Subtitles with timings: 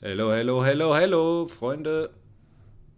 [0.00, 2.10] Hello, hello, hello, hello, Freunde.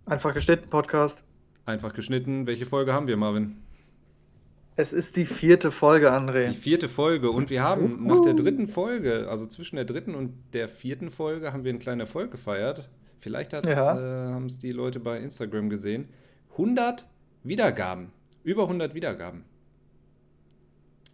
[0.06, 1.22] Einfach geschnitten Podcast.
[1.64, 2.46] Einfach geschnitten.
[2.46, 3.56] Welche Folge haben wir, Marvin?
[4.76, 6.48] Es ist die vierte Folge, André.
[6.48, 7.30] Die vierte Folge.
[7.30, 11.52] Und wir haben nach der dritten Folge, also zwischen der dritten und der vierten Folge,
[11.52, 12.88] haben wir einen kleinen Erfolg gefeiert.
[13.18, 13.60] Vielleicht Ja.
[13.62, 16.08] äh, haben es die Leute bei Instagram gesehen.
[16.52, 17.06] 100
[17.44, 18.12] Wiedergaben.
[18.42, 19.44] Über 100 Wiedergaben.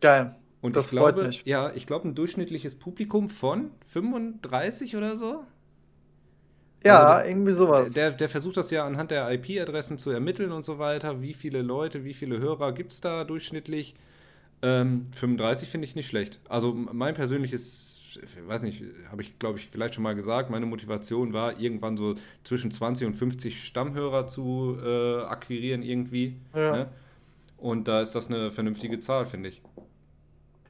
[0.00, 0.36] Geil.
[0.60, 1.42] Und Das ich glaube, freut mich.
[1.44, 5.44] ja, ich glaube, ein durchschnittliches Publikum von 35 oder so.
[6.84, 7.92] Ja, Also, irgendwie sowas.
[7.92, 11.20] Der, der versucht das ja anhand der IP-Adressen zu ermitteln und so weiter.
[11.23, 13.95] Wie viele Leute, wie viele Hörer gibt es da durchschnittlich?
[14.62, 16.41] Ähm, 35 finde ich nicht schlecht.
[16.48, 20.66] Also mein persönliches, ich weiß nicht, habe ich glaube ich vielleicht schon mal gesagt, meine
[20.66, 22.14] Motivation war irgendwann so
[22.45, 26.36] zwischen 20 und 50 Stammhörer zu äh, akquirieren irgendwie.
[26.55, 26.72] Ja.
[26.72, 26.88] Ne?
[27.58, 29.62] Und da ist das eine vernünftige Zahl, finde ich.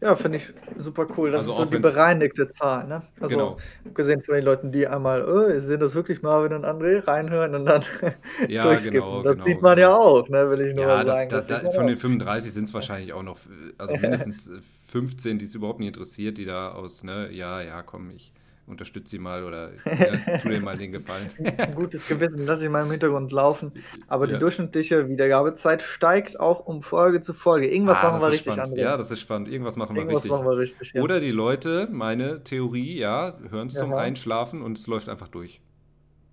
[0.01, 1.31] Ja, finde ich super cool.
[1.33, 3.03] Das Also ist so die bereinigte Zahl, ne?
[3.21, 3.57] Also, Genau.
[3.87, 7.65] abgesehen von den Leuten, die einmal, äh, sind das wirklich Marvin und André, reinhören und
[7.67, 7.83] dann
[8.47, 8.79] Ja, durchskippen.
[8.79, 9.79] genau, das genau, sieht man genau.
[9.79, 10.51] ja auch, ne?
[10.51, 11.29] Will ich nur Ja, mal das, sagen.
[11.29, 11.87] das, sieht da, man von auch.
[11.87, 13.39] den 35 sind es wahrscheinlich auch noch,
[13.79, 17.83] also mindestens äh, 15, die es überhaupt nicht interessiert, die da aus, ne, ja, ja,
[17.83, 18.33] komm, ich
[18.67, 21.31] unterstütze sie mal oder ja, tu dir mal den Gefallen.
[21.59, 23.73] Ein gutes Gewissen, lasse ich mal im Hintergrund laufen.
[24.09, 24.33] Aber Ja.
[24.35, 27.69] die durchschnittliche Wiedergabezeit steigt auch um Folge zu Folge.
[27.69, 28.75] Irgendwas Ah, machen wir richtig, spannend.
[28.77, 28.81] André.
[28.83, 29.49] Ja, das ist spannend.
[29.49, 30.39] Irgendwas machen wir Irgendwas richtig.
[30.39, 30.93] machen wir richtig.
[30.95, 31.03] Ja.
[31.03, 33.93] Oder die Leute, meine Theorie, ja, hören es zum.
[33.95, 35.61] Einschlafen und es läuft einfach durch.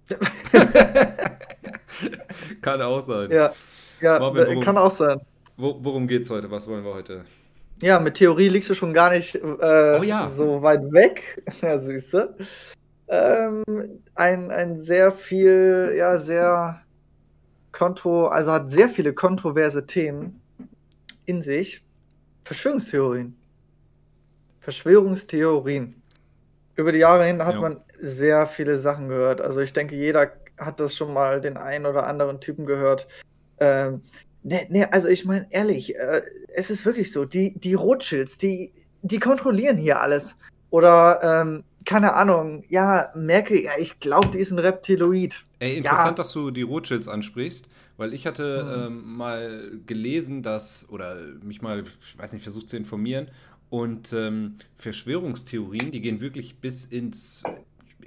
[2.61, 3.31] Kann auch sein.
[3.31, 3.51] ja,
[4.01, 5.19] ja Marvin, worum- kann auch sein.
[5.55, 6.49] Wo, worum geht's heute?
[6.51, 7.23] Was wollen wir heute?
[7.81, 10.27] Ja, mit Theorie liegst du schon gar nicht äh, Oh ja.
[10.29, 11.43] so weit weg.
[11.61, 12.35] Ja, siehst du.
[13.07, 13.63] Ähm,
[14.15, 16.81] ein, ein sehr viel, ja, sehr
[17.71, 20.41] kontro, also hat sehr viele kontroverse Themen
[21.25, 21.83] in sich.
[22.45, 23.35] Verschwörungstheorien.
[24.61, 26.01] Verschwörungstheorien.
[26.75, 27.61] Über die Jahre hin hat Ja.
[27.61, 29.41] man sehr viele Sachen gehört.
[29.41, 33.07] Also ich denke, jeder hat das schon mal den einen oder anderen Typen gehört.
[33.59, 34.01] Ähm,
[34.43, 36.21] ne, ne, also ich meine, ehrlich, äh,
[36.53, 38.71] es ist wirklich so, die, die Rothschilds, die,
[39.01, 40.35] die kontrollieren hier alles.
[40.69, 45.43] Oder, ähm, keine Ahnung, ja, Merkel, ja, ich glaube, die ist ein Reptiloid.
[45.59, 46.23] Ey, interessant, Ja.
[46.23, 47.67] dass du die Rothschilds ansprichst,
[47.97, 48.85] weil ich hatte Mhm.
[48.97, 53.27] ähm, mal gelesen, dass, oder mich mal, ich weiß nicht, versucht zu informieren,
[53.69, 57.43] und ähm, Verschwörungstheorien, die gehen wirklich bis ins,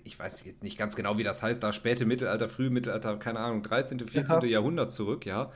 [0.04, 3.41] ich weiß jetzt nicht ganz genau, wie das heißt, da späte Mittelalter, frühe Mittelalter, keine
[3.41, 4.41] Ahnung, 13., 14.
[4.42, 4.47] Ja.
[4.47, 5.50] Jahrhundert zurück, ja.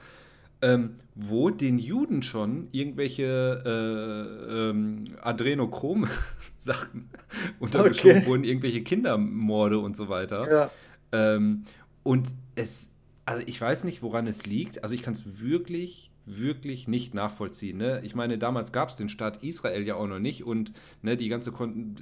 [0.63, 7.11] Ähm, wo den Juden schon irgendwelche äh, ähm, Adrenochrom-Sachen
[7.59, 8.27] untergeschoben Okay.
[8.27, 10.51] wurden, irgendwelche Kindermorde und so weiter.
[10.51, 10.71] Ja,
[11.13, 11.65] Ähm,
[12.03, 12.95] und es,
[13.27, 14.83] also ich weiß nicht, woran es liegt.
[14.83, 17.79] Also ich kann es wirklich, wirklich nicht nachvollziehen.
[17.79, 18.03] Ne?
[18.05, 20.73] Ich meine, damals gab es den Staat Israel ja auch noch nicht und
[21.03, 21.97] ne, die ganze, Kon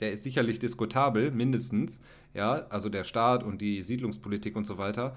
[0.00, 2.00] der ist sicherlich diskutabel, mindestens.
[2.34, 5.14] Ja, also der Staat und die Siedlungspolitik und so weiter.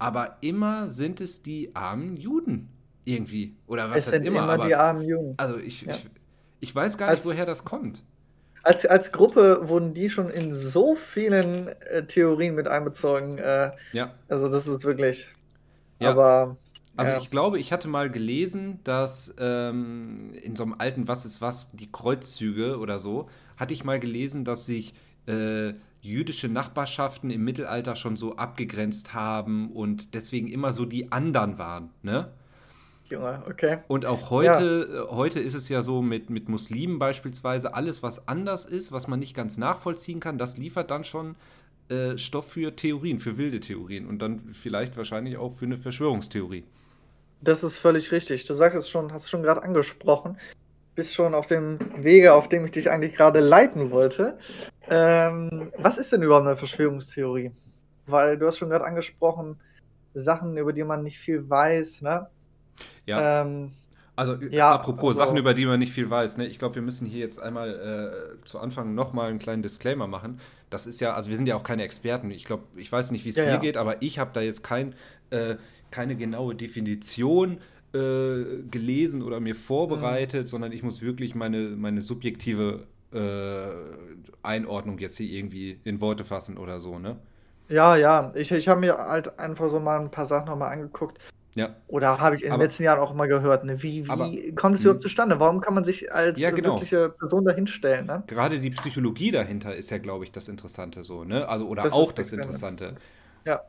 [0.00, 2.68] Aber immer sind es die armen Juden
[3.04, 3.56] irgendwie.
[3.66, 4.66] Oder was es sind immer, immer?
[4.66, 5.34] die aber armen Jungen.
[5.36, 5.90] also ich, Ja.
[5.92, 6.06] ich,
[6.60, 8.02] ich weiß gar nicht, Als- woher das kommt.
[8.62, 13.38] Als, als Gruppe wurden die schon in so vielen äh, Theorien mit einbezogen.
[13.38, 14.14] Äh, Ja.
[14.28, 15.28] also das ist wirklich.
[16.00, 16.10] Ja.
[16.10, 16.56] Aber
[16.96, 17.18] Also ja.
[17.18, 21.70] ich glaube, ich hatte mal gelesen, dass ähm, in so einem alten Was ist was,
[21.72, 24.94] die Kreuzzüge oder so, hatte ich mal gelesen, dass sich
[25.26, 31.58] äh, jüdische Nachbarschaften im Mittelalter schon so abgegrenzt haben und deswegen immer so die anderen
[31.58, 32.30] waren, ne?
[33.10, 33.78] Junge, okay.
[33.88, 38.28] Und auch heute, äh, heute ist es ja so mit, mit Muslimen beispielsweise, alles, was
[38.28, 41.34] anders ist, was man nicht ganz nachvollziehen kann, das liefert dann schon
[41.88, 46.64] äh, Stoff für Theorien, für wilde Theorien und dann vielleicht wahrscheinlich auch für eine Verschwörungstheorie.
[47.40, 48.44] Das ist völlig richtig.
[48.44, 50.36] Du sagst es schon, hast es schon gerade angesprochen.
[51.00, 54.36] Bist schon auf dem Wege, auf dem ich dich eigentlich gerade leiten wollte.
[54.90, 57.52] Ähm, was ist denn überhaupt eine Verschwörungstheorie?
[58.04, 59.58] Weil du hast schon gerade angesprochen,
[60.12, 62.26] Sachen, über die man nicht viel weiß, ne?
[63.06, 63.40] Ja.
[63.40, 63.72] Ähm,
[64.14, 66.44] Also, Ja, apropos also- Sachen, über die man nicht viel weiß, ne?
[66.46, 67.70] Ich glaube, wir müssen hier jetzt einmal
[68.42, 70.38] äh, zu Anfang nochmal einen kleinen Disclaimer machen.
[70.68, 72.30] Das ist ja, also wir sind ja auch keine Experten.
[72.30, 73.56] Ich glaube, ich weiß nicht, wie es Ja, dir ja.
[73.56, 74.94] geht, aber ich habe da jetzt kein,
[75.30, 75.56] äh,
[75.90, 77.58] keine genaue Definition
[77.92, 83.16] äh, gelesen oder mir vorbereitet, sondern ich muss wirklich meine, meine subjektive äh,
[84.42, 87.16] Einordnung jetzt hier irgendwie in Worte fassen oder so, ne?
[87.68, 91.18] ja, ja, ich, ich habe mir halt einfach so mal ein paar Sachen nochmal angeguckt.
[91.54, 91.74] Ja.
[91.88, 93.82] Oder habe ich in den Aber- letzten Jahren auch immer gehört, ne?
[93.82, 94.86] Wie, wie Aber- kommt es Hm.
[94.86, 95.40] überhaupt zustande?
[95.40, 96.74] Warum kann man sich als Ja, genau.
[96.74, 98.22] wirkliche Person dahinstellen, ne?
[98.28, 101.48] Gerade die Psychologie dahinter ist ja, glaube ich, das Interessante so, ne?
[101.48, 102.94] Also, oder Das auch das Interessante.
[103.44, 103.62] Ja.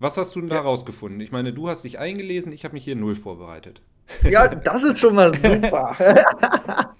[0.00, 0.60] Was hast du denn da Ja.
[0.62, 1.20] rausgefunden?
[1.20, 3.82] Ich meine, du hast dich eingelesen, ich habe mich hier null vorbereitet.
[4.28, 5.96] Ja, das ist schon mal super.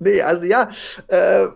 [0.00, 0.70] nee, also ja,
[1.06, 1.46] äh,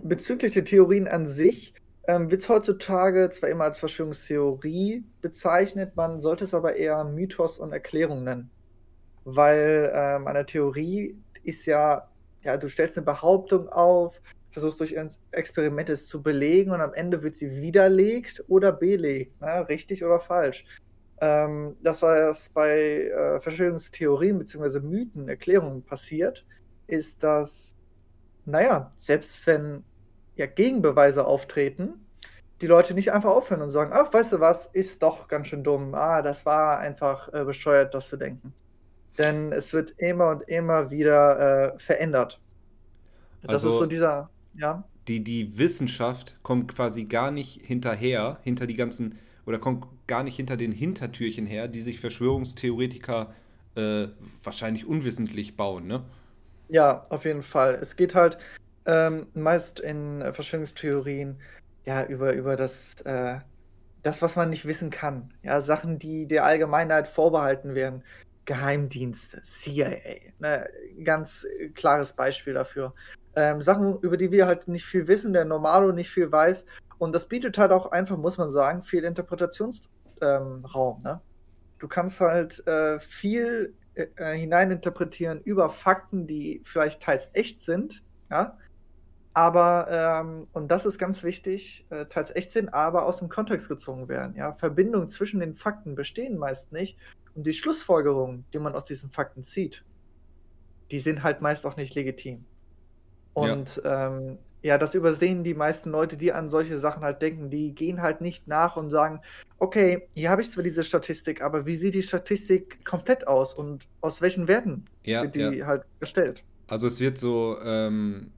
[0.00, 1.72] bezüglich der Theorien an sich
[2.08, 7.58] ähm, wird es heutzutage zwar immer als Verschwörungstheorie bezeichnet, man sollte es aber eher Mythos
[7.60, 8.50] und Erklärung nennen.
[9.24, 12.08] Weil ähm, eine Theorie ist ja,
[12.42, 14.20] ja, du stellst eine Behauptung auf,
[14.54, 14.96] versuchst durch
[15.32, 19.68] Experimente es zu belegen und am Ende wird sie widerlegt oder belegt, ne?
[19.68, 20.64] richtig oder falsch.
[21.20, 24.80] Ähm, das, was bei äh, Verschwörungstheorien bzw.
[24.80, 26.46] Mythen, Erklärungen passiert,
[26.86, 27.74] ist, dass,
[28.44, 29.84] naja, selbst wenn
[30.36, 32.06] ja, Gegenbeweise auftreten,
[32.60, 35.64] die Leute nicht einfach aufhören und sagen, ach, weißt du was, ist doch ganz schön
[35.64, 35.94] dumm.
[35.94, 38.54] Ah, das war einfach äh, bescheuert, das zu denken.
[39.18, 42.40] Denn es wird immer und immer wieder äh, verändert.
[43.42, 44.84] Das also, ist so dieser, ja.
[45.08, 50.36] Die, die Wissenschaft kommt quasi gar nicht hinterher, hinter die ganzen, oder kommt gar nicht
[50.36, 53.34] hinter den Hintertürchen her, die sich Verschwörungstheoretiker
[53.74, 54.08] äh,
[54.42, 56.04] wahrscheinlich unwissentlich bauen, ne?
[56.68, 57.74] Ja, auf jeden Fall.
[57.74, 58.38] Es geht halt,
[58.86, 61.38] ähm, meist in äh, Verschwörungstheorien
[61.84, 63.38] ja über, über das, äh,
[64.02, 65.32] das, was man nicht wissen kann.
[65.42, 68.02] Ja, Sachen, die der Allgemeinheit vorbehalten werden.
[68.46, 69.96] Geheimdienste, CIA,
[70.38, 70.68] ne,
[71.02, 72.94] ganz klares Beispiel dafür.
[73.36, 76.66] Ähm, Sachen, über die wir halt nicht viel wissen, der Normalo nicht viel weiß.
[76.98, 79.90] Und das bietet halt auch einfach, muss man sagen, viel Interpretationsraum.
[80.22, 81.20] Ähm, ne?
[81.78, 88.56] Du kannst halt äh, viel äh, hineininterpretieren über Fakten, die vielleicht teils echt sind, ja,
[89.34, 93.68] aber, ähm, und das ist ganz wichtig, äh, teils echt sind, aber aus dem Kontext
[93.68, 94.36] gezogen werden.
[94.36, 94.52] Ja?
[94.52, 96.96] Verbindungen zwischen den Fakten bestehen meist nicht.
[97.34, 99.84] Und die Schlussfolgerungen, die man aus diesen Fakten zieht,
[100.92, 102.44] die sind halt meist auch nicht legitim.
[103.34, 104.08] Und ja.
[104.08, 107.50] Ähm, ja, das übersehen die meisten Leute, die an solche Sachen halt denken.
[107.50, 109.20] Die gehen halt nicht nach und sagen,
[109.58, 113.84] okay, hier habe ich zwar diese Statistik, aber wie sieht die Statistik komplett aus und
[114.00, 115.66] aus welchen Werten ja, wird die ja.
[115.66, 116.44] halt erstellt?
[116.66, 118.30] Also es wird so, ähm,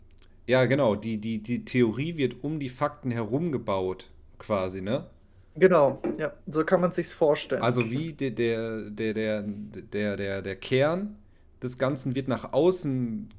[0.48, 0.96] ja, genau.
[0.96, 5.06] Die, die, die Theorie wird um die Fakten herum gebaut, quasi, ne?
[5.54, 7.62] Genau, ja, so kann man sich's vorstellen.
[7.62, 11.16] Also wie der, der, der, der, der, der, der Kern
[11.62, 13.30] des Ganzen wird nach außen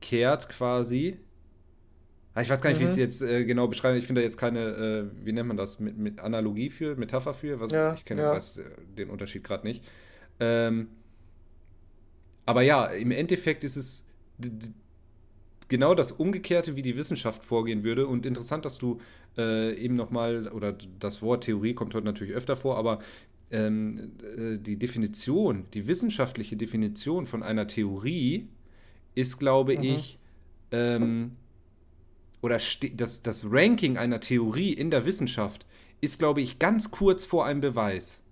[0.00, 1.18] gekehrt, quasi.
[2.34, 2.82] Ah, ich weiß gar nicht, mhm.
[2.82, 3.98] wie ich es jetzt äh, genau beschreibe.
[3.98, 7.34] Ich finde da jetzt keine, äh, wie nennt man das, mit, mit Analogie für, Metapher
[7.34, 7.60] für.
[7.60, 8.32] Was, ja, ich kenne ja.
[8.32, 8.64] weiß, äh,
[8.96, 9.84] den Unterschied gerade nicht.
[10.38, 10.88] Ähm,
[12.46, 14.08] aber ja, im Endeffekt ist es
[15.68, 18.06] genau das Umgekehrte, wie die Wissenschaft vorgehen würde.
[18.06, 19.00] Und interessant, dass du
[19.36, 23.00] äh, eben nochmal, oder das Wort Theorie kommt heute natürlich öfter vor, aber
[23.50, 28.48] ähm, äh, die Definition, die wissenschaftliche Definition von einer Theorie
[29.14, 29.84] ist, glaube mhm.
[29.84, 30.18] ich,
[30.72, 31.36] ähm,
[32.42, 32.58] oder
[32.94, 35.66] das, das Ranking einer Theorie in der Wissenschaft
[36.00, 38.22] ist, glaube ich, ganz kurz vor einem Beweis.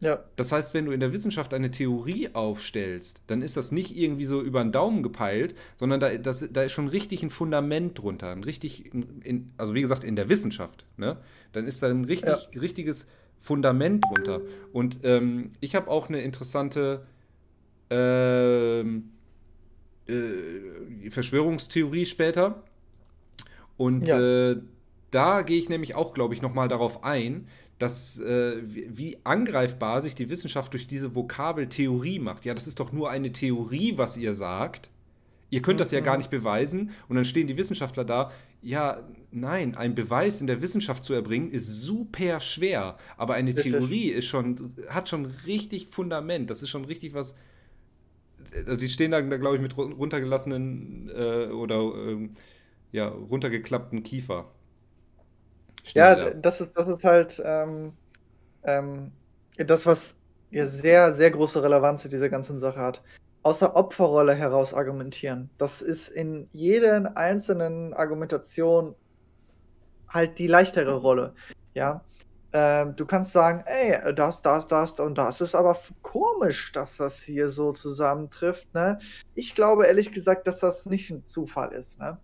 [0.00, 0.22] Ja.
[0.36, 4.26] Das heißt, wenn du in der Wissenschaft eine Theorie aufstellst, dann ist das nicht irgendwie
[4.26, 8.30] so über den Daumen gepeilt, sondern da, das, da ist schon richtig ein Fundament drunter.
[8.30, 11.16] Ein richtig, in, also wie gesagt, in der Wissenschaft, ne?
[11.52, 12.60] Dann ist da ein richtig, ja.
[12.60, 13.06] richtiges
[13.40, 14.42] Fundament drunter.
[14.72, 17.06] Und ähm, ich habe auch eine interessante
[17.88, 19.13] ähm,
[20.08, 22.62] äh, Verschwörungstheorie später.
[23.76, 24.50] Und ja.
[24.50, 24.56] äh,
[25.10, 27.48] da gehe ich nämlich auch, glaube ich, nochmal darauf ein,
[27.78, 32.44] dass, äh, wie angreifbar sich die Wissenschaft durch diese Vokabel Theorie macht.
[32.44, 34.90] Ja, das ist doch nur eine Theorie, was ihr sagt.
[35.50, 36.18] Ihr könnt das ja gar mhm.
[36.18, 36.90] nicht beweisen.
[37.08, 38.32] Und dann stehen die Wissenschaftler da.
[38.62, 42.96] Ja, nein, ein Beweis in der Wissenschaft zu erbringen ist super schwer.
[43.16, 43.72] Aber eine Richtig.
[43.72, 46.50] Theorie ist schon, hat schon richtig Fundament.
[46.50, 47.36] Das ist schon richtig was.
[48.54, 52.28] Also die stehen da, glaube ich, mit runtergelassenen äh, oder äh,
[52.92, 54.50] ja, runtergeklappten Kiefer.
[55.92, 56.30] Ja, da.
[56.30, 57.92] das ist, das ist halt ähm,
[58.62, 59.12] ähm,
[59.56, 60.16] das, was
[60.50, 63.02] ja sehr, sehr große Relevanz in dieser ganzen Sache hat.
[63.42, 65.50] Aus der Opferrolle heraus argumentieren.
[65.58, 68.94] Das ist in jeder einzelnen Argumentation
[70.08, 71.34] halt die leichtere Rolle.
[71.74, 72.02] Ja.
[72.54, 77.20] Ähm, du kannst sagen, ey, das, das, das und das ist aber komisch, dass das
[77.22, 78.72] hier so zusammentrifft.
[78.72, 78.98] Ne?
[79.34, 81.98] Ich glaube ehrlich gesagt, dass das nicht ein Zufall ist.
[81.98, 82.16] Ne?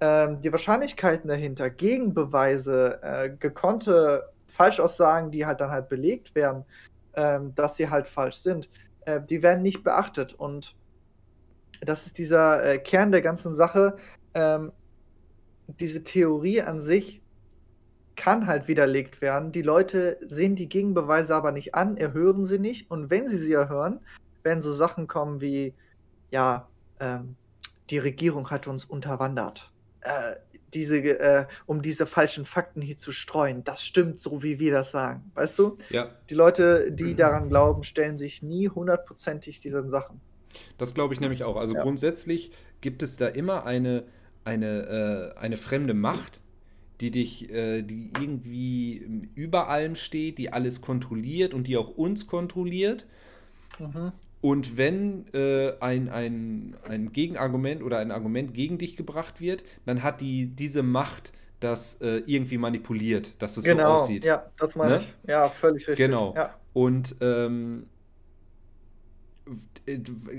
[0.00, 6.64] ähm, die Wahrscheinlichkeiten dahinter, Gegenbeweise, äh, gekonnte Falschaussagen, die halt dann halt belegt werden,
[7.14, 8.68] ähm, dass sie halt falsch sind,
[9.06, 10.34] äh, die werden nicht beachtet.
[10.34, 10.76] Und
[11.80, 13.96] das ist dieser äh, Kern der ganzen Sache.
[14.34, 14.72] Ähm,
[15.66, 17.22] diese Theorie an sich
[18.26, 19.52] kann halt widerlegt werden.
[19.52, 22.90] Die Leute sehen die Gegenbeweise aber nicht an, erhören sie nicht.
[22.90, 24.00] Und wenn sie sie erhören,
[24.42, 25.74] werden so Sachen kommen wie,
[26.32, 26.66] ja,
[26.98, 27.36] ähm,
[27.88, 30.34] die Regierung hat uns unterwandert äh,
[30.74, 33.62] diese, äh, um diese falschen Fakten hier zu streuen.
[33.62, 35.30] Das stimmt so, wie wir das sagen.
[35.34, 35.78] Weißt du?
[35.90, 36.10] Ja.
[36.28, 40.20] Die Leute, die daran glauben, stellen sich nie hundertprozentig diesen Sachen.
[40.78, 41.56] Das glaube ich nämlich auch.
[41.56, 41.82] Also ja.
[41.82, 44.02] grundsätzlich gibt es da immer eine,
[44.42, 46.40] eine, äh, eine fremde Macht,
[47.00, 52.26] die dich, äh, die irgendwie über allem steht, die alles kontrolliert und die auch uns
[52.26, 53.06] kontrolliert.
[53.78, 54.12] Mhm.
[54.40, 60.02] Und wenn äh, ein, ein, ein Gegenargument oder ein Argument gegen dich gebracht wird, dann
[60.02, 64.24] hat die diese Macht, das äh, irgendwie manipuliert, dass es genau, so aussieht.
[64.24, 64.98] Ja, das meine ne?
[64.98, 65.14] ich.
[65.28, 66.06] Ja, völlig richtig.
[66.06, 66.34] Genau.
[66.36, 66.54] Ja.
[66.74, 67.86] Und ähm,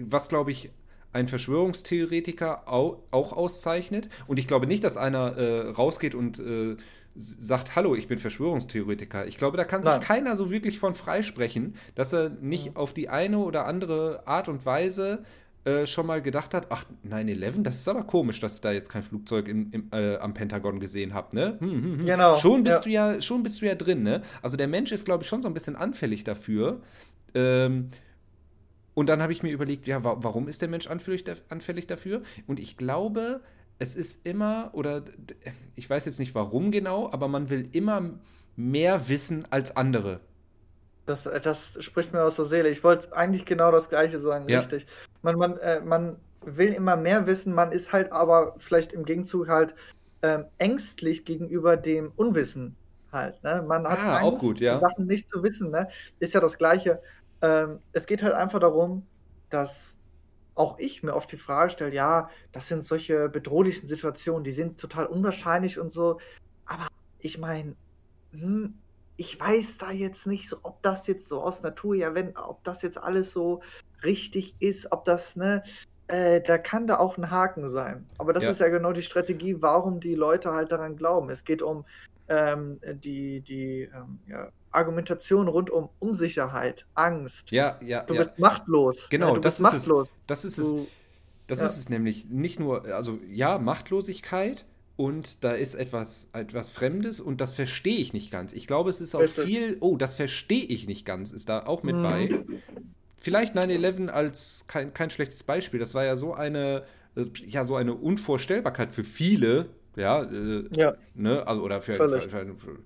[0.06, 0.70] was, glaube ich,
[1.14, 4.10] ein Verschwörungstheoretiker auch, auch, auszeichnet.
[4.28, 6.76] Und ich glaube nicht, dass einer äh, rausgeht und äh,
[7.16, 9.26] sagt, hallo, ich bin Verschwörungstheoretiker.
[9.28, 10.02] Ich glaube, da kann sich Nein.
[10.02, 12.78] keiner so wirklich von freisprechen, dass er nicht mhm.
[12.78, 15.24] auf die eine oder andere Art und Weise
[15.68, 18.90] äh, schon mal gedacht hat, ach, 9-11, das ist aber komisch, dass ich da jetzt
[18.90, 21.58] kein Flugzeug im, im, äh, am Pentagon gesehen habe, ne?
[21.60, 22.06] Hm, hm, hm.
[22.06, 22.38] Genau.
[22.38, 23.12] Schon bist ja.
[23.12, 24.22] du ja, schon bist du ja drin, ne?
[24.42, 26.82] Also der Mensch ist, glaube ich, schon so ein bisschen anfällig dafür.
[27.34, 27.90] Ähm,
[28.98, 32.24] und dann habe ich mir überlegt, ja, warum ist der Mensch anfällig dafür?
[32.48, 33.42] Und ich glaube,
[33.78, 35.04] es ist immer, oder
[35.76, 38.16] ich weiß jetzt nicht warum genau, aber man will immer
[38.56, 40.20] mehr wissen als andere.
[41.06, 42.70] Das, das spricht mir aus der Seele.
[42.70, 44.58] Ich wollte eigentlich genau das Gleiche sagen, ja.
[44.58, 44.88] richtig.
[45.22, 49.48] Man, man, äh, man will immer mehr wissen, man ist halt aber vielleicht im Gegenzug
[49.48, 49.76] halt
[50.24, 52.76] ähm, ängstlich gegenüber dem Unwissen
[53.12, 53.44] halt.
[53.44, 53.64] Ne?
[53.68, 54.80] Man hat ah, Angst, gut, ja.
[54.80, 55.70] Sachen nicht zu wissen.
[55.70, 55.88] Ne?
[56.20, 57.00] Ist ja das Gleiche.
[57.42, 59.06] Ähm, es geht halt einfach darum,
[59.50, 59.98] dass
[60.56, 64.80] auch ich mir oft die Frage stelle, ja, das sind solche bedrohlichen Situationen, die sind
[64.80, 66.20] total unwahrscheinlich und so.
[66.66, 66.88] Aber
[67.20, 67.76] ich meine,
[68.32, 68.74] hm,
[69.18, 72.64] ich weiß da jetzt nicht so, ob das jetzt so aus Natur, ja, wenn, ob
[72.64, 73.62] das jetzt alles so
[74.04, 75.64] richtig ist, ob das, ne,
[76.08, 78.08] äh, da kann da auch ein Haken sein.
[78.18, 78.52] Aber das ja.
[78.52, 81.30] ist ja genau die Strategie, warum die Leute halt daran glauben.
[81.30, 81.86] Es geht um
[82.30, 87.52] ähm, die, die ähm, ja, Argumentation rund um Unsicherheit, Angst.
[87.52, 88.04] Ja, ja.
[88.04, 88.24] Du ja.
[88.24, 89.08] bist machtlos.
[89.10, 90.08] Genau, ja, das, ist machtlos.
[90.08, 90.74] Es, das ist es.
[91.48, 91.66] Das ja.
[91.66, 92.26] ist es nämlich.
[92.30, 94.66] Nicht nur, also ja, Machtlosigkeit
[94.98, 98.52] und da ist etwas, etwas Fremdes und das verstehe ich nicht ganz.
[98.52, 99.46] Ich glaube, es ist auch Richtig.
[99.46, 102.04] viel, oh, das verstehe ich nicht ganz, ist da auch mit mhm.
[102.04, 102.44] bei.
[103.16, 105.80] Vielleicht 9-11 als kein, kein schlechtes Beispiel.
[105.80, 106.84] Das war ja so eine,
[107.16, 110.96] äh, ja, so eine Unvorstellbarkeit für viele, ja, äh, ja.
[111.14, 112.78] Ne, also oder für, für, für, für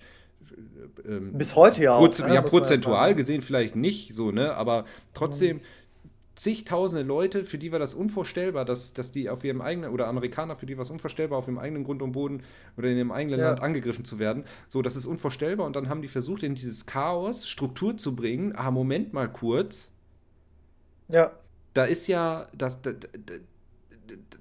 [1.06, 2.20] ähm, bis heute ja auch.
[2.20, 2.34] Ne?
[2.34, 5.58] Ja, prozentual gesehen vielleicht nicht so, ne, aber trotzdem.
[5.58, 5.62] Mhm
[6.36, 10.56] zigtausende Leute, für die war das unvorstellbar, dass, dass die auf ihrem eigenen, oder Amerikaner,
[10.56, 12.44] für die war es unvorstellbar, auf ihrem eigenen Grund und Boden
[12.78, 13.48] oder in ihrem eigenen ja.
[13.48, 14.46] Land angegriffen zu werden.
[14.68, 15.68] So, das ist unvorstellbar.
[15.68, 18.54] Und dann haben die versucht, in dieses Chaos Struktur zu bringen.
[18.56, 19.92] Ah, Moment mal kurz.
[21.10, 21.32] Ja.
[21.74, 22.96] Da ist ja, das, das,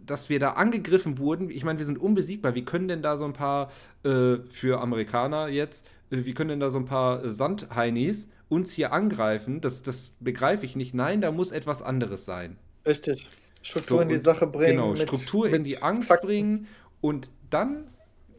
[0.05, 1.51] dass wir da angegriffen wurden.
[1.51, 2.55] Ich meine, wir sind unbesiegbar.
[2.55, 3.71] Wie können denn da so ein paar,
[4.05, 8.73] äh, für Amerikaner jetzt, äh, wie können denn da so ein paar äh, Sandheinis uns
[8.73, 9.61] hier angreifen?
[9.61, 10.95] Das, das begreife ich nicht.
[10.95, 12.57] Nein, da muss etwas anderes sein.
[12.87, 13.29] Richtig.
[13.63, 14.77] Struktur so, in die Sache bringen.
[14.77, 16.27] Genau, mit, Struktur mit in die Angst Fakten.
[16.27, 16.67] bringen.
[17.01, 17.89] Und dann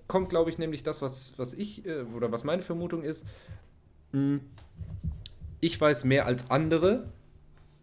[0.07, 3.25] kommt, glaube ich, nämlich das, was, was ich, äh, oder was meine Vermutung ist.
[4.11, 4.41] Mh, hm,
[5.63, 7.07] ich weiß mehr als andere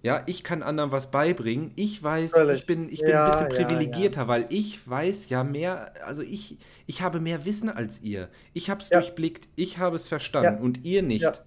[0.02, 1.72] ja, ich kann anderen was beibringen.
[1.74, 2.60] Ich weiß, Völlig.
[2.60, 4.28] ich bin, ich bin ja, ein bisschen privilegierter, ja, ja.
[4.28, 8.28] weil ich weiß ja mehr, also ich, ich habe mehr Wissen als ihr.
[8.52, 11.42] Ich habe es durchblickt, ich habe es verstanden und ihr nicht.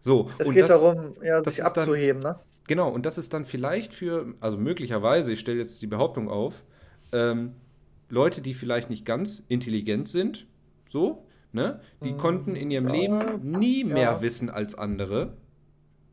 [0.00, 2.40] So, es und geht das, darum, ja, das sich abzuheben, dann, ne?
[2.68, 6.62] Genau, und das ist dann vielleicht für, also möglicherweise, ich stelle jetzt die Behauptung auf,
[7.12, 7.54] ähm,
[8.08, 10.46] Leute, die vielleicht nicht ganz intelligent sind,
[10.88, 15.36] so, ne, die hm, konnten in ihrem Leben nie mehr wissen als andere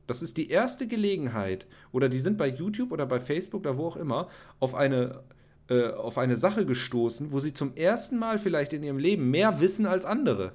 [0.07, 3.87] das ist die erste Gelegenheit, oder die sind bei YouTube oder bei Facebook oder wo
[3.87, 5.23] auch immer, auf eine,
[5.69, 9.59] äh, auf eine Sache gestoßen, wo sie zum ersten Mal vielleicht in ihrem Leben mehr
[9.59, 10.53] wissen als andere.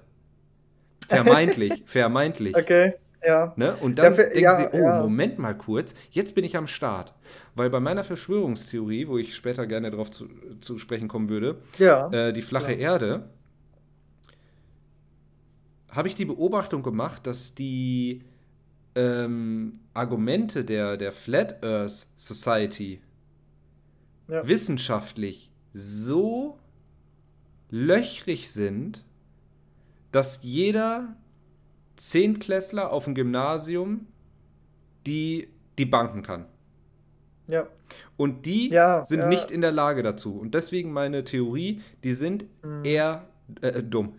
[1.09, 2.57] Vermeintlich, vermeintlich.
[2.57, 3.53] Okay, ja.
[3.57, 3.77] Ne?
[3.77, 5.03] Und dann ja, für, denken ja, sie, oh, ja.
[5.03, 7.15] Moment mal kurz, jetzt bin ich am Start.
[7.55, 10.29] Weil bei meiner Verschwörungstheorie, wo ich später gerne darauf zu,
[10.61, 13.29] zu sprechen kommen würde, äh, die flache Erde,
[15.91, 18.23] habe ich die Beobachtung gemacht, dass die
[18.95, 23.01] ähm, Argumente der, der Flat Earth Society
[24.29, 24.47] ja.
[24.47, 26.59] wissenschaftlich so
[27.71, 29.05] löchrig sind,
[30.13, 31.17] dass jeder
[31.97, 34.07] Zehntklässler auf dem Gymnasium
[35.07, 36.47] die, die banken kann.
[37.47, 37.69] Ja.
[38.17, 39.29] Und die ja, sind ja.
[39.29, 40.39] nicht in der Lage dazu.
[40.39, 42.85] Und deswegen meine Theorie, die sind mhm.
[42.85, 43.29] eher
[43.61, 44.15] äh, dumm.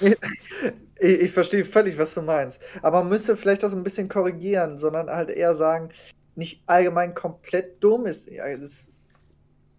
[1.00, 2.60] Ich, ich verstehe völlig, was du meinst.
[2.82, 5.90] Aber man müsste vielleicht das ein bisschen korrigieren, sondern halt eher sagen,
[6.34, 8.28] nicht allgemein komplett dumm ist.
[8.28, 8.88] Ist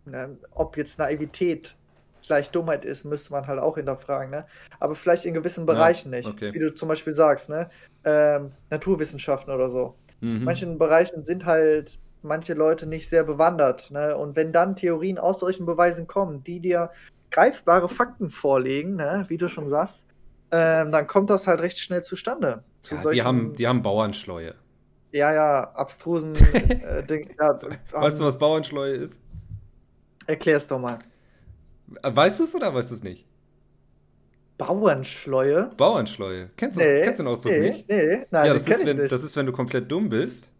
[0.05, 1.75] ne, ob jetzt Naivität
[2.25, 4.31] gleich Dummheit ist, müsste man halt auch hinterfragen.
[4.31, 4.45] Ne?
[4.79, 6.29] Aber vielleicht in gewissen Bereichen ja, nicht.
[6.29, 6.53] Okay.
[6.53, 7.69] Wie du zum Beispiel sagst, ne?
[8.03, 9.95] Ähm, Naturwissenschaften oder so.
[10.21, 10.37] Mhm.
[10.37, 13.91] In manchen Bereichen sind halt manche Leute nicht sehr bewandert.
[13.91, 14.15] Ne?
[14.15, 16.91] Und wenn dann Theorien aus solchen Beweisen kommen, die dir
[17.31, 20.05] greifbare Fakten vorlegen, ne, wie du schon sagst,
[20.51, 22.63] ähm, dann kommt das halt recht schnell zustande.
[22.81, 24.55] Zu Ja, solchen, die haben, die haben Bauernschleue.
[25.11, 26.33] ja, ja, abstrusen
[26.83, 27.29] äh, Ding.
[27.39, 27.59] Ja,
[27.91, 29.19] Weißt du, was Bauernschleue ist?
[30.27, 30.99] Erklär's doch mal.
[32.03, 33.25] Weißt du es oder weißt du es nicht?
[34.57, 35.71] Bauernschleue?
[35.77, 36.49] Bauernschleue.
[36.57, 37.89] Kennst du, das, kennst du den Ausdruck nee, nicht?
[37.89, 40.51] Nee, nein, ja, das ist, wenn, das ist, wenn du komplett dumm bist,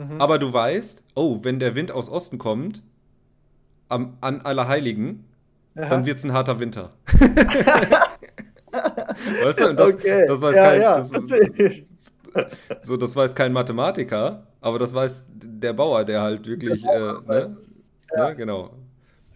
[0.00, 0.20] Mhm.
[0.20, 2.82] aber du weißt, oh, wenn der Wind aus Osten kommt,
[3.88, 5.24] am, an Allerheiligen,
[5.74, 5.88] Aha.
[5.88, 6.92] dann wird es ein harter Winter.
[9.42, 10.26] weißt du, das, okay.
[10.26, 10.96] das weiß ja, kein, ja.
[10.98, 11.10] Das,
[12.82, 16.98] so, das weiß kein Mathematiker, aber das weiß der Bauer, der halt wirklich, Der äh,
[16.98, 17.56] Bauer weiß ne?
[17.58, 17.74] es.
[18.16, 18.36] ne?
[18.36, 18.70] Genau.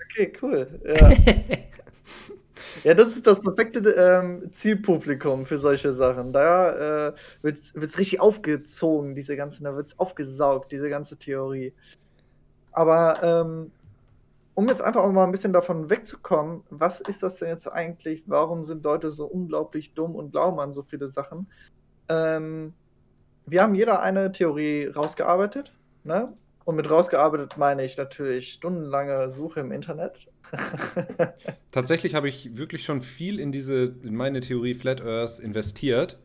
[0.04, 0.68] okay, cool.
[0.84, 1.10] Ja.
[2.84, 6.32] ja, das ist das perfekte ähm, Zielpublikum für solche Sachen.
[6.32, 7.12] Da äh,
[7.42, 11.72] wird es richtig aufgezogen, diese ganze, da wird es aufgesaugt, diese ganze Theorie.
[12.72, 13.70] Aber ähm,
[14.54, 18.22] um jetzt einfach auch mal ein bisschen davon wegzukommen, was ist das denn jetzt eigentlich?
[18.26, 21.50] Warum sind Leute so unglaublich dumm und glauben an so viele Sachen?
[22.08, 22.74] Ähm,
[23.46, 25.72] wir haben jeder eine Theorie rausgearbeitet,
[26.04, 26.34] ne?
[26.64, 30.28] Und mit rausgearbeitet meine ich natürlich stundenlange Suche im Internet.
[31.72, 36.18] Tatsächlich habe ich wirklich schon viel in diese, in meine Theorie Flat Earth investiert,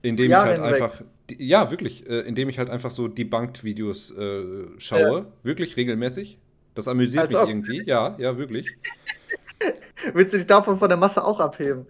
[0.00, 0.72] indem ich halt hinweg.
[0.72, 1.02] einfach,
[1.36, 6.38] ja, wirklich, äh, indem ich halt einfach so Debunked-Videos äh, schaue, wirklich regelmäßig.
[6.74, 7.48] Das amüsiert Als mich ob.
[7.48, 8.68] irgendwie, ja, ja, wirklich.
[10.14, 11.86] Willst du dich davon von der Masse auch abheben?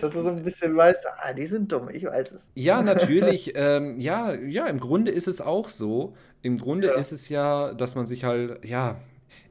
[0.00, 2.50] Dass du so ein bisschen weißt, ah, die sind dumm, ich weiß es.
[2.54, 3.52] Ja, natürlich.
[3.56, 6.14] ähm, ja, ja, im Grunde ist es auch so.
[6.42, 6.94] Im Grunde Ja.
[6.94, 9.00] ist es ja, dass man sich halt, ja,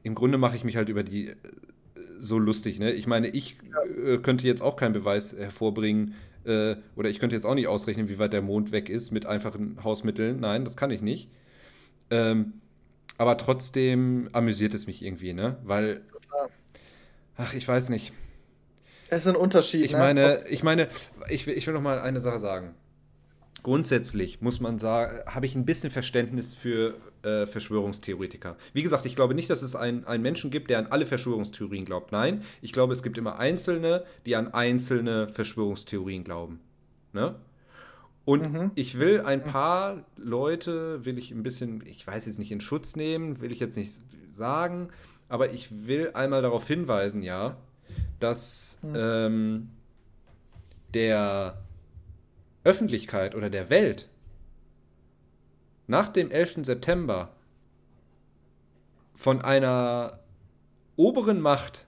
[0.02, 1.34] im Grunde mache ich mich halt über die äh,
[2.18, 2.92] so lustig, ne?
[2.92, 3.58] Ich meine, ich
[4.06, 6.14] äh, könnte jetzt auch keinen Beweis hervorbringen,
[6.46, 9.26] äh, oder ich könnte jetzt auch nicht ausrechnen, wie weit der Mond weg ist mit
[9.26, 10.40] einfachen Hausmitteln.
[10.40, 11.28] Nein, das kann ich nicht.
[12.08, 12.54] Ähm,
[13.18, 15.56] aber trotzdem amüsiert es mich irgendwie, ne?
[15.64, 16.02] Weil,
[17.36, 18.12] ach, ich weiß nicht.
[19.08, 19.84] Es ist ein Unterschied.
[19.84, 19.98] Ich ne?
[19.98, 20.88] meine, ich meine,
[21.28, 22.74] ich will, ich will noch mal eine Sache sagen.
[23.62, 28.56] Grundsätzlich muss man sagen, habe ich ein bisschen Verständnis für äh, Verschwörungstheoretiker.
[28.72, 31.84] Wie gesagt, ich glaube nicht, dass es einen, einen Menschen gibt, der an alle Verschwörungstheorien
[31.84, 32.12] glaubt.
[32.12, 36.60] Nein, ich glaube, es gibt immer Einzelne, die an einzelne Verschwörungstheorien glauben.
[37.12, 37.34] Ne?
[38.26, 38.70] Und Mhm.
[38.74, 42.96] ich will ein paar Leute, will ich ein bisschen, ich weiß jetzt nicht in Schutz
[42.96, 44.00] nehmen, will ich jetzt nicht
[44.32, 44.88] sagen,
[45.28, 47.56] aber ich will einmal darauf hinweisen, ja,
[48.18, 48.94] dass Mhm.
[48.96, 49.68] ähm,
[50.92, 51.62] der
[52.64, 54.08] Öffentlichkeit oder der Welt
[55.86, 56.64] nach dem 11.
[56.64, 57.30] September
[59.14, 60.18] von einer
[60.96, 61.86] oberen Macht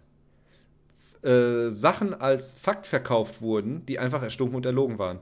[1.23, 5.19] äh, Sachen als Fakt verkauft wurden, die einfach erstunken und erlogen waren,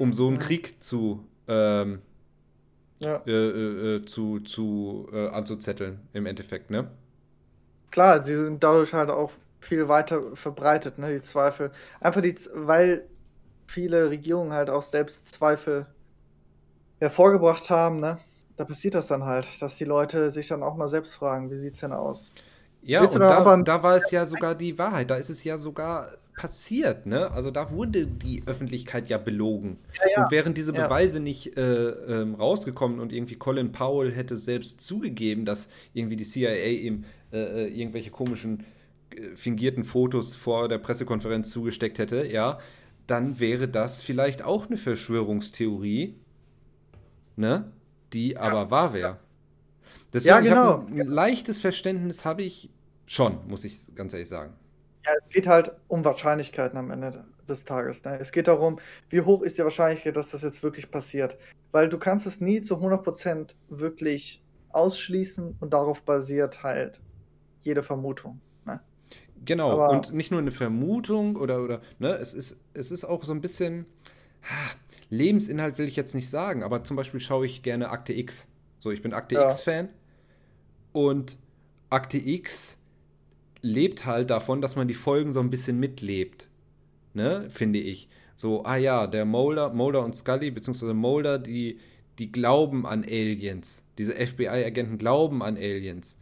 [0.00, 0.38] um so einen.
[0.38, 2.02] Krieg zu, ähm,
[2.98, 3.26] Ja.
[3.26, 6.90] äh, äh, äh, zu, zu äh, anzuzetteln im Endeffekt, ne?
[7.90, 11.72] Klar, sie sind dadurch halt auch viel weiter verbreitet, ne, die Zweifel.
[12.00, 13.08] Einfach die, weil
[13.66, 15.86] viele Regierungen halt auch selbst Zweifel
[17.00, 18.18] hervorgebracht haben, ne?
[18.56, 21.56] Da passiert das dann halt, dass die Leute sich dann auch mal selbst fragen, wie
[21.56, 22.32] sieht's denn aus?
[22.82, 25.58] Ja, Willst und da da war es ja sogar die Wahrheit, da ist es ja
[25.58, 27.30] sogar passiert, ne?
[27.30, 29.78] Also da wurde die Öffentlichkeit ja belogen.
[30.16, 30.24] ja.
[30.24, 30.84] Und wären diese Ja.
[30.86, 36.24] Beweise nicht äh, ähm, rausgekommen und irgendwie Colin Powell hätte selbst zugegeben, dass irgendwie die
[36.24, 38.64] CIA ihm äh, äh, irgendwelche komischen
[39.14, 42.58] äh, fingierten Fotos vor der Pressekonferenz zugesteckt hätte, ja,
[43.06, 46.14] dann wäre das vielleicht auch eine Verschwörungstheorie,
[47.36, 47.70] ne?
[48.12, 49.18] Die aber wahr wäre.
[50.12, 51.02] Deswegen, Ja, ich hab genau.
[51.02, 52.70] ein leichtes Verständnis habe ich
[53.06, 54.54] schon, muss ich ganz ehrlich sagen.
[55.06, 58.04] Ja, es geht halt um Wahrscheinlichkeiten am Ende des Tages.
[58.04, 58.18] Ne?
[58.20, 61.36] Es geht darum, wie hoch ist die Wahrscheinlichkeit, dass das jetzt wirklich passiert.
[61.72, 67.00] Weil du kannst es nie zu 100% wirklich ausschließen und darauf basiert halt
[67.62, 68.40] jede Vermutung.
[68.66, 68.80] Ne?
[69.44, 73.24] Genau, Aber- und nicht nur eine Vermutung oder, oder ne, es ist, es ist auch
[73.24, 73.86] so ein bisschen,
[74.42, 74.72] ha,
[75.08, 78.48] Lebensinhalt will ich jetzt nicht sagen, aber zum Beispiel schaue ich gerne Akte X.
[78.78, 79.46] So, ich bin Akte Ja.
[79.46, 79.88] X-Fan
[80.92, 81.36] und
[81.90, 82.78] Akte X
[83.62, 86.48] lebt halt davon, dass man die Folgen so ein bisschen mitlebt,
[87.14, 88.08] ne, finde ich.
[88.34, 91.78] So, ah ja, der Mulder, Mulder und Scully, beziehungsweise Mulder, die,
[92.18, 93.84] die glauben an Aliens.
[93.98, 96.16] Diese FBI-Agenten glauben an Aliens.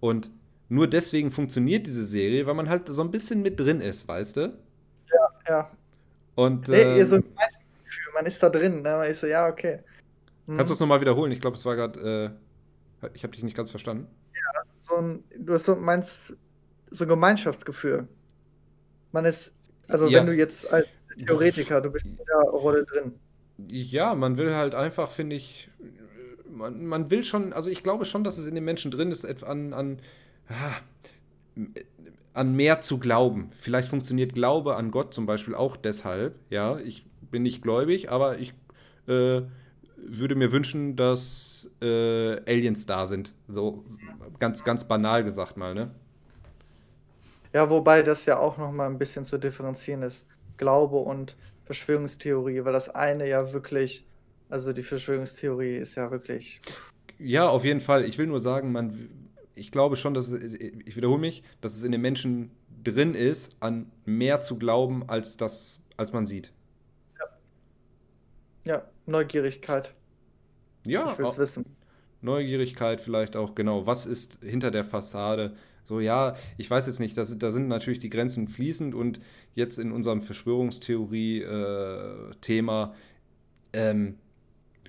[0.00, 0.30] Und
[0.68, 4.36] nur deswegen funktioniert diese Serie, weil man halt so ein bisschen mit drin ist, weißt
[4.36, 4.58] du?
[5.48, 5.70] Ja.
[6.34, 8.82] Und Nee, ähm, ihr so ein Gemeinschaftsgefühl, man ist da drin.
[8.82, 8.90] Ne?
[8.90, 9.80] Man ist so, ja, okay.
[10.46, 10.56] Mhm.
[10.56, 11.32] kannst du es nochmal wiederholen?
[11.32, 12.34] Ich glaube, es war gerade,
[13.02, 14.06] äh, ich habe dich nicht ganz verstanden.
[14.88, 16.36] so ein, du hast so, meinst
[16.92, 18.08] so ein Gemeinschaftsgefühl.
[19.12, 19.52] Man ist,
[19.88, 20.20] also Ja.
[20.20, 20.86] wenn du jetzt als
[21.18, 23.12] Theoretiker, du bist in der Rolle drin.
[23.68, 25.68] Ja, man will halt einfach, finde ich,
[26.48, 29.24] man, man will schon, also ich glaube schon, dass es in den Menschen drin ist,
[29.44, 29.98] an, an
[30.48, 30.76] ah,
[32.34, 33.50] an mehr zu glauben.
[33.58, 36.34] Vielleicht funktioniert Glaube an Gott zum Beispiel auch deshalb.
[36.50, 38.54] Ja, ich bin nicht gläubig, aber ich
[39.06, 39.42] äh,
[39.96, 43.34] würde mir wünschen, dass äh, Aliens da sind.
[43.48, 43.84] So
[44.40, 45.90] ganz, ganz banal gesagt mal, ne?
[47.52, 50.24] Ja, wobei das ja auch noch mal ein bisschen zu differenzieren ist.
[50.56, 54.06] Glaube und Verschwörungstheorie, weil das eine ja wirklich,
[54.48, 56.60] also die Verschwörungstheorie ist ja wirklich.
[57.18, 58.04] Ja, auf jeden Fall.
[58.04, 59.08] Ich will nur sagen, man,
[59.54, 62.50] ich glaube schon, dass, ich wiederhole mich, dass es in den Menschen
[62.82, 66.52] drin ist, an mehr zu glauben, als das, als man sieht.
[67.18, 67.26] Ja,
[68.64, 69.94] ja Neugierigkeit.
[70.86, 71.64] Ja, ich will es wissen.
[72.22, 73.86] Neugierigkeit vielleicht auch, genau.
[73.86, 75.54] Was ist hinter der Fassade?
[75.88, 79.20] So, ja, ich weiß jetzt nicht, das, da sind natürlich die Grenzen fließend und
[79.54, 82.94] jetzt in unserem Verschwörungstheorie-Thema
[83.72, 84.18] äh, ähm,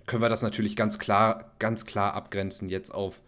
[0.06, 3.22] können wir das natürlich ganz klar, ganz klar abgrenzen jetzt auf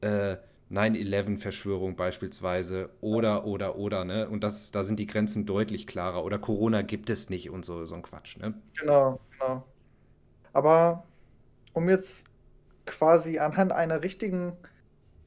[0.00, 0.36] äh,
[0.70, 4.28] 9-11-Verschwörung beispielsweise oder, oder, oder, ne?
[4.28, 6.24] Und das, da sind die Grenzen deutlich klarer.
[6.24, 8.54] Oder Corona gibt es nicht und so, so ein Quatsch, ne?
[8.78, 9.64] Genau, genau.
[10.52, 11.04] Aber
[11.74, 12.24] um jetzt
[12.86, 14.54] quasi anhand einer richtigen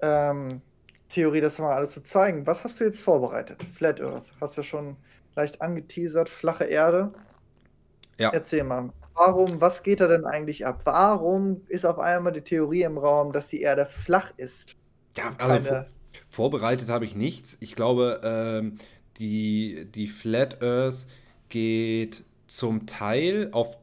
[0.02, 0.62] ähm,
[1.10, 3.64] Theorie das mal alles zu zeigen, was hast du jetzt vorbereitet?
[3.76, 4.98] Flat Earth, hast du schon
[5.36, 7.14] leicht angeteasert, flache Erde.
[8.18, 8.32] Ja.
[8.32, 10.82] Erzähl mal, warum, was geht da denn eigentlich ab?
[10.86, 14.76] Warum ist auf einmal die Theorie im Raum, dass die Erde flach ist?
[15.16, 15.86] Ja, also vor,
[16.30, 17.58] vorbereitet habe ich nichts.
[17.60, 18.78] Ich glaube, ähm,
[19.18, 21.08] die, die Flat Earth
[21.50, 23.78] geht zum Teil auf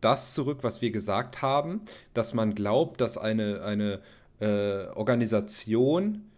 [0.00, 1.82] das zurück, was wir gesagt haben,
[2.14, 4.00] dass man glaubt, dass eine, eine
[4.40, 6.29] äh, Organisation,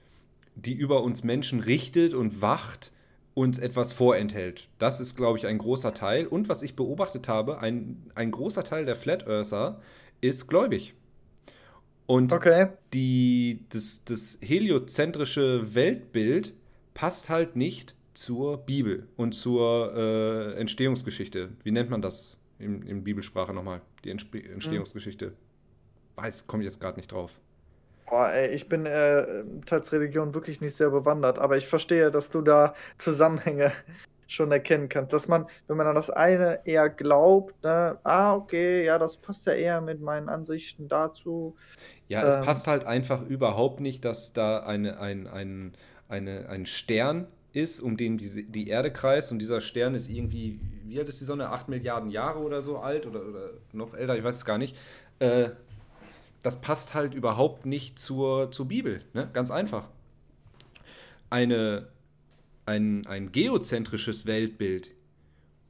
[0.54, 2.92] die über uns Menschen richtet und wacht,
[3.34, 4.68] uns etwas vorenthält.
[4.78, 6.26] Das ist, glaube ich, ein großer Teil.
[6.26, 9.80] Und was ich beobachtet habe, ein, ein großer Teil der Flat Earther
[10.20, 10.94] ist gläubig.
[12.06, 12.68] Und okay.
[12.92, 16.52] die, das, das heliozentrische Weltbild
[16.92, 21.50] passt halt nicht zur Bibel und zur äh, Entstehungsgeschichte.
[21.64, 22.36] Wie nennt man das?
[22.62, 25.26] in, in Bibelsprache nochmal, die Entsp Entstehungsgeschichte.
[25.26, 25.34] Hm.
[26.16, 27.40] Weiß, komme ich jetzt gerade nicht drauf.
[28.12, 32.28] Boah, ey, ich bin äh, teils Religion wirklich nicht sehr bewandert, aber ich verstehe, dass
[32.28, 33.72] du da Zusammenhänge
[34.28, 35.14] schon erkennen kannst.
[35.14, 39.46] Dass man, wenn man an das eine eher glaubt, ne, ah, okay, ja, das passt
[39.46, 41.56] ja eher mit meinen Ansichten dazu.
[42.08, 45.72] Ja, ähm, es passt halt einfach überhaupt nicht, dass da eine, ein, ein,
[46.10, 50.60] eine, ein Stern ist, um den die, die Erde kreist und dieser Stern ist irgendwie,
[50.84, 51.48] wie alt ist die Sonne?
[51.48, 54.76] 8 Milliarden Jahre oder so alt oder, oder noch älter, ich weiß es gar nicht.
[55.18, 55.48] Äh,
[56.42, 59.28] das passt halt überhaupt nicht zur, zur Bibel, ne?
[59.32, 59.88] ganz einfach.
[61.30, 61.88] Eine,
[62.66, 64.90] ein, ein geozentrisches Weltbild,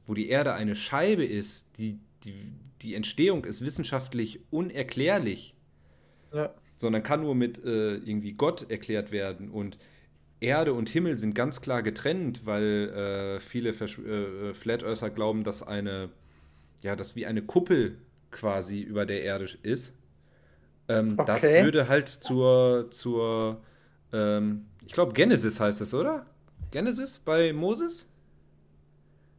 [0.05, 5.53] wo die Erde eine Scheibe ist, die, die, die Entstehung ist wissenschaftlich unerklärlich,
[6.33, 6.53] ja.
[6.77, 9.77] sondern kann nur mit äh, irgendwie Gott erklärt werden und
[10.39, 15.45] Erde und Himmel sind ganz klar getrennt, weil äh, viele Versch äh, Flat Earther glauben,
[15.45, 16.09] dass eine,
[16.81, 17.97] ja, dass wie eine Kuppel
[18.29, 19.95] quasi über der Erde ist.
[20.87, 21.25] Ähm, okay.
[21.25, 23.61] Das würde halt zur, zur
[24.11, 26.25] ähm, ich glaube, Genesis heißt es, oder?
[26.71, 28.09] Genesis bei Moses?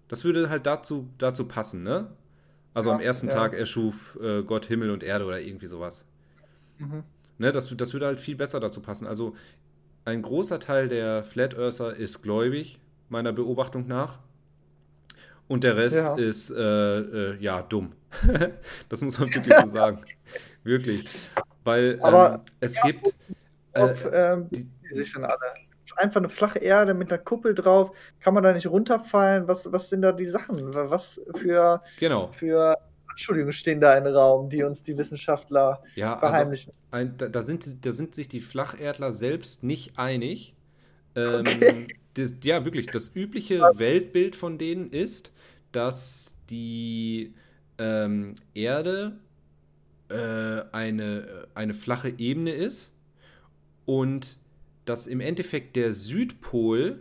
[0.09, 2.09] Das würde halt dazu, dazu passen, ne?
[2.72, 3.35] Also ja, am ersten ja.
[3.35, 6.04] Tag erschuf äh, Gott Himmel und Erde oder irgendwie sowas.
[6.78, 7.04] Mhm.
[7.38, 9.07] Ne, das, das würde halt viel besser dazu passen.
[9.07, 9.35] Also
[10.04, 12.78] ein großer Teil der Flat Earther ist gläubig,
[13.09, 14.18] meiner Beobachtung nach.
[15.46, 16.16] Und der Rest ja.
[16.16, 17.92] ist, äh, äh, ja, dumm.
[18.88, 20.04] das muss man wirklich so sagen.
[20.64, 21.09] Wirklich.
[21.64, 23.14] Weil ähm, es ja, gibt.
[23.74, 25.38] Ob, äh, ähm, die, die sich dann alle.
[25.96, 27.92] Einfach eine flache Erde mit einer Kuppel drauf.
[28.20, 29.46] Kann man da nicht runterfallen?
[29.46, 30.74] Was, was sind da die Sachen?
[30.74, 32.33] Was für, genau.
[32.33, 32.77] für
[33.14, 36.72] Entschuldigung, stehen da im Raum, die uns die Wissenschaftler ja, also verheimlichen.
[36.90, 40.57] Also ein, da, da, sind, da sind sich die Flacherdler selbst nicht einig.
[41.14, 41.87] Ähm, okay.
[42.14, 43.79] das, ja, wirklich, das übliche Was?
[43.79, 45.33] Weltbild von denen ist,
[45.70, 47.35] dass die
[47.79, 49.16] ähm, Erde
[50.14, 52.92] äh, eine, eine flache Ebene ist
[53.85, 54.38] und
[54.85, 57.00] dass im Endeffekt der Südpol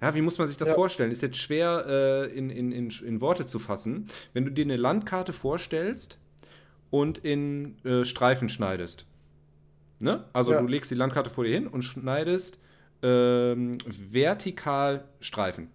[0.00, 0.74] ja, wie muss man sich das ja.
[0.74, 1.10] vorstellen?
[1.10, 4.08] Ist jetzt schwer äh, in, in, in, in Worte zu fassen.
[4.32, 6.18] Wenn du dir eine Landkarte vorstellst
[6.90, 9.04] und in äh, Streifen schneidest.
[10.00, 10.24] Ne?
[10.32, 10.60] Also ja.
[10.60, 12.60] du legst die Landkarte vor dir hin und schneidest
[13.02, 15.70] ähm, vertikal Streifen.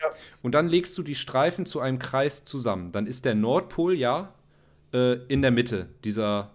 [0.00, 0.08] Ja.
[0.42, 2.92] Und dann legst du die Streifen zu einem Kreis zusammen.
[2.92, 4.34] Dann ist der Nordpol ja
[4.94, 6.52] äh, in der Mitte dieser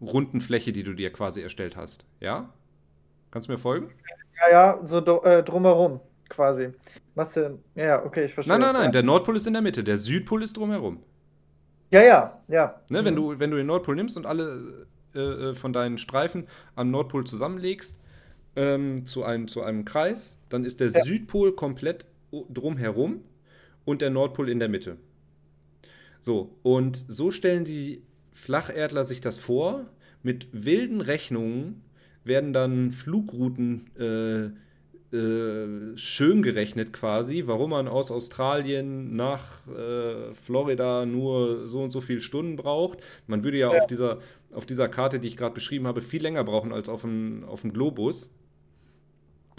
[0.00, 2.04] runden Fläche, die du dir quasi erstellt hast.
[2.20, 2.52] Ja?
[3.30, 3.90] Kannst du mir folgen?
[4.38, 6.68] Ja, ja, so äh, drumherum quasi.
[7.14, 7.58] Was denn?
[7.74, 8.52] Ja, okay, ich verstehe.
[8.52, 11.02] Nein, nein, nein, der Nordpol ist in der Mitte, der Südpol ist drumherum.
[11.90, 12.80] Ja, ja, ja.
[12.90, 13.04] Ne, mhm.
[13.06, 16.90] wenn, du, wenn du den Nordpol nimmst und alle äh, äh, von deinen Streifen am
[16.90, 18.00] Nordpol zusammenlegst,
[18.56, 21.02] ähm, zu, einem, zu einem Kreis, dann ist der ja.
[21.02, 22.06] Südpol komplett
[22.50, 23.22] drumherum
[23.84, 24.98] und der Nordpol in der Mitte.
[26.26, 29.86] So, und so stellen die Flacherdler sich das vor.
[30.24, 31.84] Mit wilden Rechnungen
[32.24, 41.06] werden dann Flugrouten äh, äh, schön gerechnet quasi, warum man aus Australien nach äh, Florida
[41.06, 42.98] nur so und so viele Stunden braucht.
[43.28, 43.78] Man würde ja, ja.
[43.78, 44.18] Auf, dieser,
[44.50, 47.60] auf dieser Karte, die ich gerade beschrieben habe, viel länger brauchen als auf dem, auf
[47.60, 48.32] dem Globus.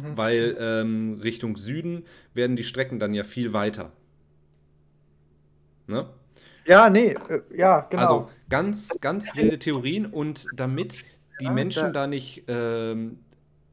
[0.01, 0.17] Mhm.
[0.17, 2.03] Weil ähm, Richtung Süden
[2.33, 3.93] werden die Strecken dann ja viel weiter.
[5.87, 6.09] Ne?
[6.67, 8.01] Ja, nee, äh, ja, genau.
[8.01, 10.95] Also ganz, ganz wilde Theorien und damit
[11.39, 13.19] die Menschen da nicht ähm,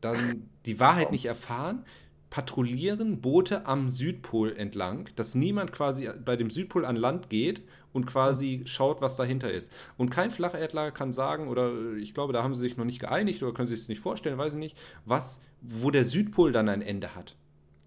[0.00, 1.84] dann die Wahrheit nicht erfahren,
[2.30, 8.06] patrouillieren Boote am Südpol entlang, dass niemand quasi bei dem Südpol an Land geht und
[8.06, 9.72] quasi schaut, was dahinter ist.
[9.96, 13.42] Und kein Flacherdler kann sagen, oder ich glaube, da haben sie sich noch nicht geeinigt
[13.42, 16.82] oder können sich es nicht vorstellen, weiß ich nicht, was, wo der Südpol dann ein
[16.82, 17.36] Ende hat.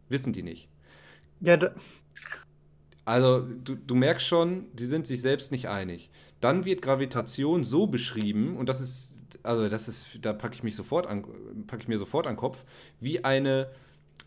[0.09, 0.69] Wissen die nicht.
[1.41, 1.71] Ja, da
[3.07, 6.09] also du, du merkst schon, die sind sich selbst nicht einig.
[6.41, 10.75] Dann wird Gravitation so beschrieben, und das ist also das ist, da packe ich mich
[10.75, 11.23] sofort an,
[11.67, 12.63] packe ich mir sofort an den Kopf,
[12.99, 13.69] wie eine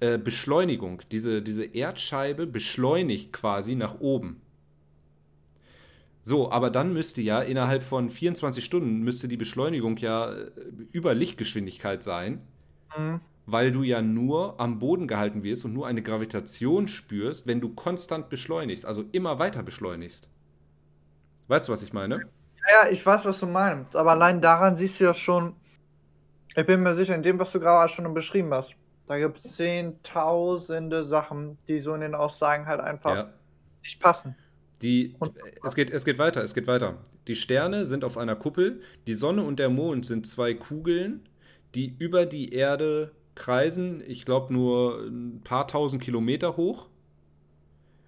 [0.00, 1.02] äh, Beschleunigung.
[1.10, 4.40] Diese, diese Erdscheibe beschleunigt quasi nach oben.
[6.22, 10.50] So, aber dann müsste ja innerhalb von 24 Stunden müsste die Beschleunigung ja äh,
[10.92, 12.40] über Lichtgeschwindigkeit sein,
[12.96, 13.20] mhm.
[13.52, 17.74] Weil du ja nur am Boden gehalten wirst und nur eine Gravitation spürst, wenn du
[17.74, 20.28] konstant beschleunigst, also immer weiter beschleunigst.
[21.48, 22.28] Weißt du, was ich meine?
[22.68, 23.96] Ja, ich weiß, was du meinst.
[23.96, 25.54] Aber allein daran siehst du ja schon,
[26.54, 29.56] ich bin mir sicher, in dem, was du gerade schon beschrieben hast, da gibt es
[29.56, 33.32] zehntausende Sachen, die so in den Aussagen halt einfach ja.
[33.82, 34.36] nicht passen.
[34.82, 35.16] Die,
[35.64, 36.98] es, geht, es geht weiter, es geht weiter.
[37.26, 41.28] Die Sterne sind auf einer Kuppel, die Sonne und der Mond sind zwei Kugeln,
[41.74, 46.88] die über die Erde kreisen, ich glaube nur ein paar tausend Kilometer hoch.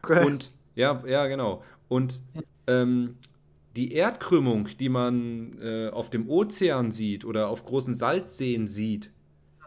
[0.02, 0.24] Okay.
[0.24, 1.62] Und ja, ja, genau.
[1.88, 2.20] Und
[2.66, 3.16] ähm,
[3.74, 9.10] die Erdkrümmung, die man äh, auf dem Ozean sieht oder auf großen Salzseen sieht,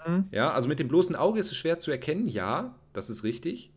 [0.08, 0.26] mhm.
[0.32, 3.72] ja, also mit dem bloßen Auge ist es schwer zu erkennen, ja, das ist richtig.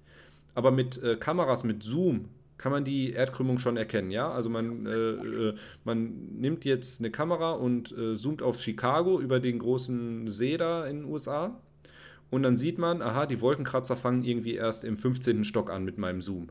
[0.55, 4.31] Aber mit äh, Kameras, mit Zoom, kann man die Erdkrümmung schon erkennen, ja?
[4.31, 9.38] Also man, äh, äh man nimmt jetzt eine Kamera und äh, zoomt auf Chicago über
[9.38, 11.61] den großen See da in den USA
[12.30, 15.44] und dann sieht man, aha, die Wolkenkratzer fangen irgendwie erst im 15.
[15.44, 16.48] Stock an mit meinem Zoom.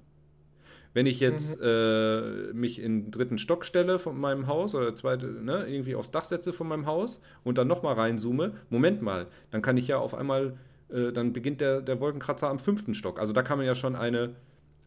[0.94, 1.68] Wenn ich jetzt mhm.
[1.68, 6.10] äh, mich in den dritten Stock stelle von meinem Haus oder zweite, ne, irgendwie aufs
[6.10, 10.00] Dach setze von meinem Haus und dann nochmal reinzoome, Moment mal, dann kann ich ja
[10.00, 10.58] auf einmal,
[10.90, 13.20] äh, dann beginnt der, der Wolkenkratzer am fünften Stock.
[13.20, 14.36] Also da kann man ja schon eine,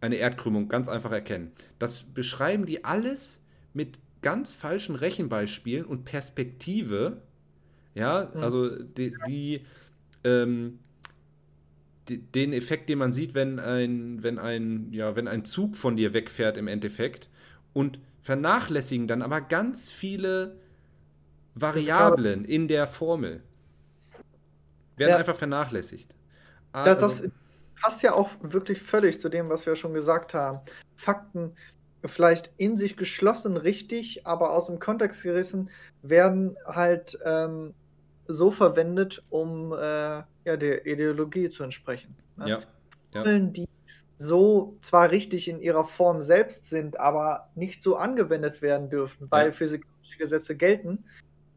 [0.01, 1.53] eine Erdkrümmung ganz einfach erkennen.
[1.79, 3.41] Das beschreiben die alles
[3.73, 7.19] mit ganz falschen Rechenbeispielen und Perspektive.
[7.95, 8.43] Ja, mhm.
[8.43, 9.65] also die, die
[10.25, 10.79] ähm,
[12.09, 16.13] den Effekt, den man sieht, wenn ein, wenn ein, ja, wenn ein Zug von dir
[16.13, 17.29] wegfährt im Endeffekt
[17.73, 20.57] und vernachlässigen dann aber ganz viele
[21.55, 23.43] Variablen in der Formel.
[24.97, 25.17] Werden ja.
[25.17, 26.15] einfach vernachlässigt.
[26.73, 27.23] Also, das
[27.81, 30.61] passt ja auch wirklich völlig zu dem, was wir schon gesagt haben.
[30.97, 31.53] Fakten
[32.05, 35.71] vielleicht in sich geschlossen richtig, aber aus dem Kontext gerissen,
[36.03, 37.75] werden halt ähm,
[38.35, 42.15] so verwendet, um äh, ja, der Ideologie zu entsprechen.
[42.37, 42.49] Ne?
[42.49, 42.61] Ja.
[43.15, 43.39] ja.
[43.39, 43.69] Die
[44.19, 49.47] so zwar richtig in ihrer Form selbst sind, aber nicht so angewendet werden dürfen, weil
[49.47, 49.53] ja.
[49.53, 51.05] physikalische Gesetze gelten,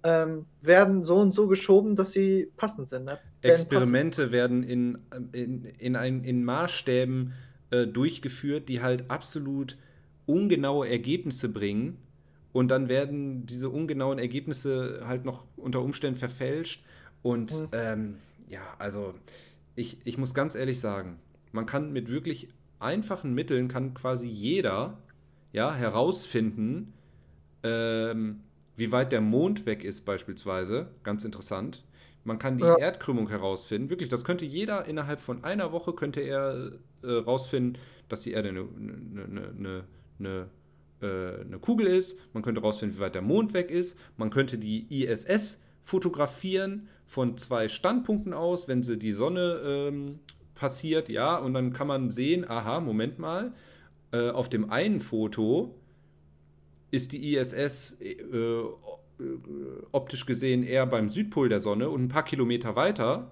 [0.04, 3.06] ähm, werden so und so geschoben, dass sie passend sind.
[3.06, 3.20] Ne?
[3.42, 4.98] Experimente werden in,
[5.34, 7.34] in, in, ein, in Maßstäben
[7.72, 9.78] äh, durchgeführt, die halt absolut
[10.26, 11.98] ungenaue Ergebnisse bringen.
[12.54, 16.86] Und dann werden diese ungenauen Ergebnisse halt noch unter Umständen verfälscht.
[17.22, 17.68] Und mhm.
[17.72, 18.16] ähm,
[18.48, 19.14] ja, also
[19.76, 21.20] ich, ich muss ganz ehrlich sagen,
[21.52, 24.98] man kann mit wirklich einfachen Mitteln, kann quasi jeder
[25.52, 26.94] ja, herausfinden,
[27.64, 28.42] ähm,
[28.76, 30.88] wie weit der Mond weg ist beispielsweise.
[31.04, 31.84] Ganz interessant.
[32.24, 32.78] Man kann die ja.
[32.78, 33.90] Erdkrümmung herausfinden.
[33.90, 36.72] Wirklich, das könnte jeder innerhalb von einer Woche könnte er
[37.04, 37.24] äh,
[38.10, 39.84] dass die Erde eine, eine, eine,
[40.20, 40.50] eine,
[41.04, 42.18] äh, eine Kugel ist.
[42.34, 43.98] Man könnte herausfinden, wie weit der Mond weg ist.
[44.18, 50.20] Man könnte die ISS fotografieren von zwei Standpunkten aus, wenn sie die Sonne ähm,
[50.56, 53.54] passiert, ja, und dann kann man sehen, aha, Moment mal,
[54.12, 55.76] äh, auf dem einen Foto
[56.92, 58.64] ist die ISS äh, äh,
[59.92, 63.32] optisch gesehen eher beim Südpol der Sonne und ein paar Kilometer weiter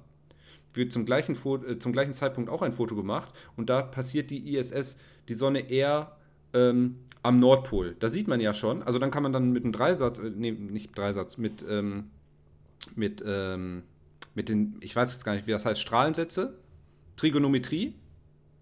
[0.73, 4.55] wird zum gleichen, äh, zum gleichen Zeitpunkt auch ein Foto gemacht und da passiert die
[4.55, 6.17] ISS, die Sonne eher
[6.53, 7.95] ähm, am Nordpol.
[7.99, 10.51] Da sieht man ja schon, also dann kann man dann mit einem Dreisatz, äh, nee,
[10.51, 12.09] nicht Dreisatz, mit ähm,
[12.95, 13.83] mit ähm,
[14.33, 16.57] mit den, ich weiß jetzt gar nicht, wie das heißt, Strahlensätze,
[17.17, 17.95] Trigonometrie,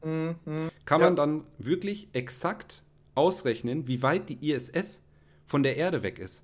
[0.03, 0.35] mhm,
[0.85, 1.15] kann man ja.
[1.15, 2.83] dann wirklich exakt
[3.15, 5.05] ausrechnen, wie weit die ISS
[5.45, 6.43] von der Erde weg ist.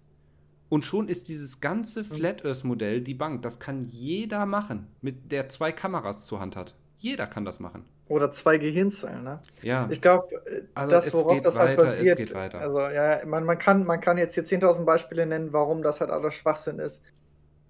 [0.69, 2.07] Und schon ist dieses ganze mhm.
[2.07, 3.41] Flat Earth Modell die Bank.
[3.43, 6.75] Das kann jeder machen, mit der zwei Kameras zur Hand hat.
[6.97, 7.85] Jeder kann das machen.
[8.07, 9.39] Oder zwei Gehirnzellen, ne?
[9.63, 9.87] Ja.
[9.89, 12.07] Ich glaube, äh, also das, worauf das halt weiter, basiert.
[12.07, 12.59] Es geht weiter.
[12.61, 16.11] Also, ja, man, man, kann, man kann jetzt hier 10.000 Beispiele nennen, warum das halt
[16.11, 17.01] alles Schwachsinn ist.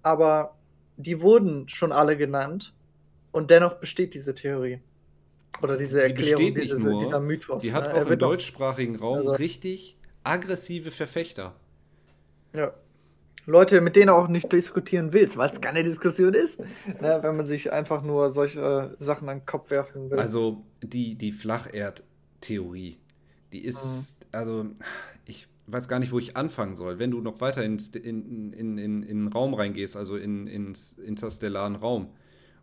[0.02, 0.56] Aber
[0.96, 2.74] die wurden schon alle genannt
[3.32, 4.80] und dennoch besteht diese Theorie.
[5.62, 7.62] Oder diese Erklärung, die diese, nur, dieser Mythos.
[7.62, 7.94] Die hat ne?
[7.94, 11.54] auch im deutschsprachigen Raum also, richtig aggressive Verfechter.
[12.52, 12.74] Ja.
[13.46, 16.60] Leute, mit denen auch nicht diskutieren willst, weil es keine Diskussion ist,
[17.00, 20.18] ne, wenn man sich einfach nur solche Sachen an den Kopf werfen will.
[20.18, 22.98] Also die, die Flacherd-Theorie,
[23.52, 24.26] die ist, mhm.
[24.32, 24.66] also
[25.26, 26.98] ich weiß gar nicht, wo ich anfangen soll.
[26.98, 30.92] Wenn du noch weiter ins, in, in, in, in den Raum reingehst, also in, ins
[30.98, 32.08] interstellaren Raum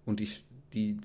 [0.05, 0.29] und die,
[0.73, 0.97] die,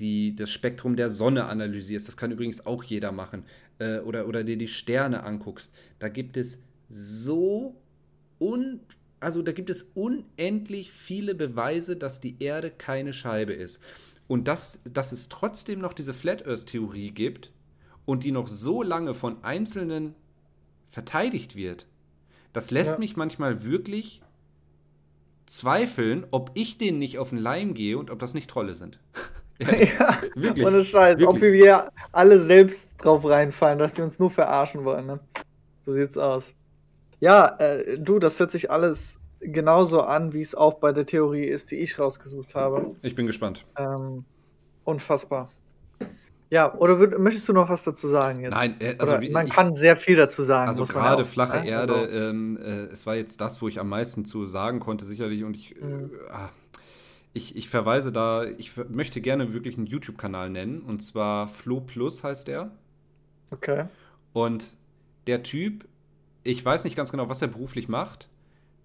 [0.00, 3.44] die, das Spektrum der Sonne analysierst, das kann übrigens auch jeder machen,
[3.78, 7.76] äh, oder, oder dir die Sterne anguckst, da gibt es so
[8.38, 8.80] und
[9.24, 13.80] also da gibt es unendlich viele Beweise, dass die Erde keine Scheibe ist.
[14.28, 17.50] Und dass, dass es trotzdem noch diese Flat Earth-Theorie gibt
[18.04, 20.14] und die noch so lange von Einzelnen
[20.90, 21.86] verteidigt wird,
[22.52, 22.98] das lässt ja.
[22.98, 24.22] mich manchmal wirklich
[25.46, 29.00] zweifeln, ob ich denen nicht auf den Leim gehe und ob das nicht Trolle sind.
[29.58, 30.66] ja, ja, wirklich.
[30.66, 31.18] Ohne Scheiß.
[31.18, 31.42] Wirklich.
[31.42, 35.06] Ob wir alle selbst drauf reinfallen, dass die uns nur verarschen wollen.
[35.06, 35.20] Ne?
[35.80, 36.54] So sieht's aus.
[37.24, 41.46] Ja, äh, du, das hört sich alles genauso an, wie es auch bei der Theorie
[41.46, 42.94] ist, die ich rausgesucht habe.
[43.00, 43.64] Ich bin gespannt.
[43.78, 44.26] Ähm,
[44.84, 45.50] unfassbar.
[46.50, 48.52] Ja, oder würd, möchtest du noch was dazu sagen jetzt?
[48.52, 50.68] Nein, äh, also wie, man ich, kann sehr viel dazu sagen.
[50.68, 51.66] Also gerade auch, flache ne?
[51.66, 55.06] Erde, also, ähm, äh, es war jetzt das, wo ich am meisten zu sagen konnte,
[55.06, 55.44] sicherlich.
[55.44, 56.10] Und ich, mhm.
[56.28, 56.48] äh,
[57.32, 60.82] ich, ich verweise da, ich möchte gerne wirklich einen YouTube-Kanal nennen.
[60.82, 62.70] Und zwar Flo Plus heißt der.
[63.50, 63.86] Okay.
[64.34, 64.76] Und
[65.26, 65.86] der Typ
[66.44, 68.28] ich weiß nicht ganz genau, was er beruflich macht.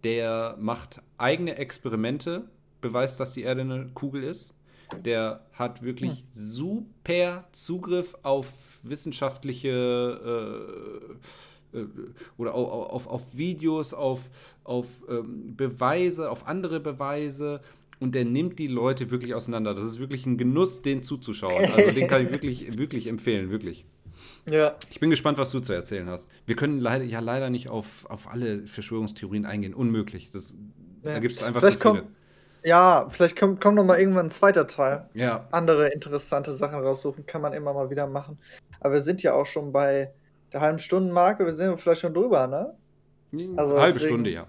[0.03, 2.49] Der macht eigene Experimente,
[2.81, 4.55] beweist, dass die Erde eine Kugel ist.
[5.03, 6.25] Der hat wirklich hm.
[6.31, 9.69] super Zugriff auf wissenschaftliche
[11.73, 11.85] äh, äh,
[12.37, 14.29] oder auf, auf, auf, Videos, auf,
[14.63, 17.61] auf ähm, Beweise, auf andere Beweise.
[17.99, 19.73] Und der nimmt die Leute wirklich auseinander.
[19.75, 21.71] Das ist wirklich ein Genuss, den zuzuschauen.
[21.73, 23.85] Also den kann ich wirklich, wirklich empfehlen, wirklich.
[24.49, 24.75] Ja.
[24.89, 26.29] Ich bin gespannt, was du zu erzählen hast.
[26.45, 29.73] Wir können leider, ja leider nicht auf, auf alle Verschwörungstheorien eingehen.
[29.73, 30.31] Unmöglich.
[30.31, 30.55] Das,
[31.03, 31.13] ja.
[31.13, 32.03] Da gibt es einfach vielleicht zu viele.
[32.03, 32.15] Kommt,
[32.63, 35.09] ja, vielleicht kommt, kommt noch mal irgendwann ein zweiter Teil.
[35.13, 35.47] Ja.
[35.51, 38.37] Andere interessante Sachen raussuchen kann man immer mal wieder machen.
[38.79, 40.11] Aber wir sind ja auch schon bei
[40.51, 41.45] der halben Stundenmarke.
[41.45, 42.75] Wir sind vielleicht schon drüber, ne?
[43.55, 44.47] Also halbe deswegen, Stunde, ja.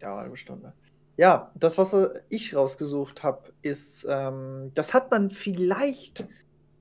[0.00, 0.72] Ja, halbe Stunde.
[1.16, 1.94] Ja, das, was
[2.28, 6.26] ich rausgesucht habe, ist, ähm, das hat man vielleicht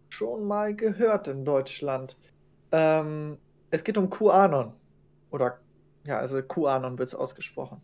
[0.09, 2.17] schon mal gehört in Deutschland.
[2.71, 3.37] Ähm,
[3.71, 4.73] es geht um QAnon.
[5.31, 5.59] Oder,
[6.05, 7.81] ja, also QAnon wird es ausgesprochen.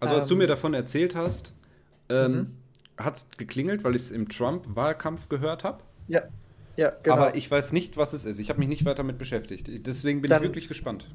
[0.00, 1.54] Also, als ähm, du mir davon erzählt hast,
[2.08, 2.56] ähm, mhm.
[2.96, 5.82] hat es geklingelt, weil ich es im Trump-Wahlkampf gehört habe.
[6.08, 6.22] Ja.
[6.76, 7.16] Ja, genau.
[7.16, 8.38] Aber ich weiß nicht, was es ist.
[8.40, 9.86] Ich habe mich nicht weiter damit beschäftigt.
[9.86, 11.08] Deswegen bin Dann ich wirklich gespannt.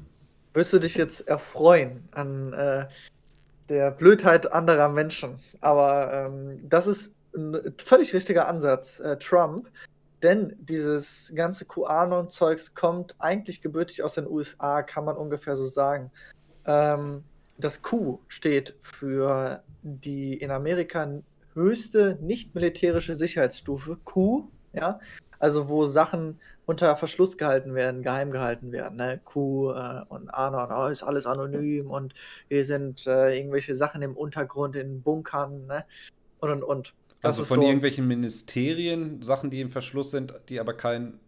[0.54, 2.86] Wirst du dich jetzt erfreuen an äh,
[3.68, 5.38] der Blödheit anderer Menschen.
[5.60, 9.00] Aber ähm, das ist ein völlig richtiger Ansatz.
[9.00, 9.68] Äh, Trump
[10.22, 16.10] denn dieses ganze QAnon-Zeugs kommt eigentlich gebürtig aus den USA, kann man ungefähr so sagen.
[16.66, 17.24] Ähm,
[17.58, 21.20] das Q steht für die in Amerika
[21.54, 25.00] höchste nicht militärische Sicherheitsstufe, Q, ja,
[25.38, 28.96] also wo Sachen unter Verschluss gehalten werden, geheim gehalten werden.
[28.96, 29.20] Ne?
[29.24, 32.14] Q äh, und Anon, oh, ist alles anonym und
[32.48, 35.84] hier sind äh, irgendwelche Sachen im Untergrund in Bunkern ne?
[36.38, 36.94] und und und.
[37.22, 41.20] Also von so irgendwelchen Ministerien, Sachen, die im Verschluss sind, die aber keinen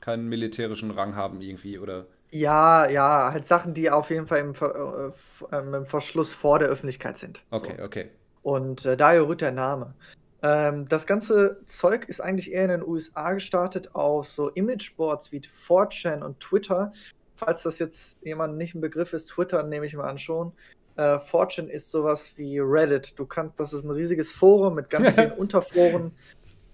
[0.00, 2.06] keinen militärischen Rang haben irgendwie, oder?
[2.30, 5.12] Ja, ja, halt Sachen, die auf jeden Fall im, Ver
[5.50, 7.42] äh, im Verschluss vor der Öffentlichkeit sind.
[7.50, 7.84] Okay, so.
[7.84, 8.10] okay.
[8.42, 9.94] Und äh, daher rührt der Name.
[10.42, 15.40] Ähm, das ganze Zeug ist eigentlich eher in den USA gestartet auf so Imageboards wie
[15.40, 16.92] 4chan und Twitter.
[17.34, 20.52] Falls das jetzt jemand nicht ein Begriff ist, Twitter nehme ich mal an schon.
[20.96, 23.18] Äh, Fortune ist sowas wie Reddit.
[23.18, 26.12] Du kannst, das ist ein riesiges Forum mit ganz vielen Unterforen.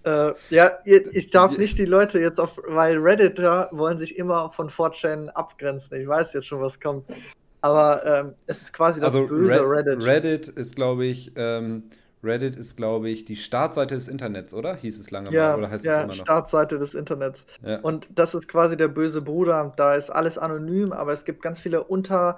[0.03, 4.69] Äh, ja, ich darf nicht die Leute jetzt auf, weil Redditor wollen sich immer von
[4.69, 5.99] Fortune abgrenzen.
[5.99, 7.05] Ich weiß jetzt schon, was kommt.
[7.61, 10.05] Aber ähm, es ist quasi das also böse Red, Reddit.
[10.05, 11.83] Reddit ist, glaube ich, ähm,
[12.21, 14.75] Reddit ist, glaube ich, die Startseite des Internets, oder?
[14.75, 16.13] Hieß es lange ja, mal, oder heißt ja, es immer noch?
[16.15, 17.45] Startseite des Internets.
[17.65, 17.79] Ja.
[17.79, 19.73] Und das ist quasi der böse Bruder.
[19.77, 22.37] Da ist alles anonym, aber es gibt ganz viele Unter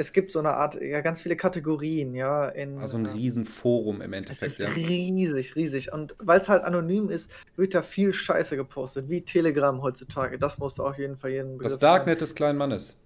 [0.00, 2.48] es gibt so eine Art, ja, ganz viele Kategorien, ja.
[2.50, 4.68] In, Also ein äh, Riesenforum im es Endeffekt, ist ja.
[4.68, 5.92] riesig, riesig.
[5.92, 10.38] Und weil es halt anonym ist, wird da viel Scheiße gepostet, wie Telegram heutzutage.
[10.38, 11.80] Das muss auf jeden Fall jeden Das Begriff sein.
[11.80, 12.96] Darknet des kleinen Mannes.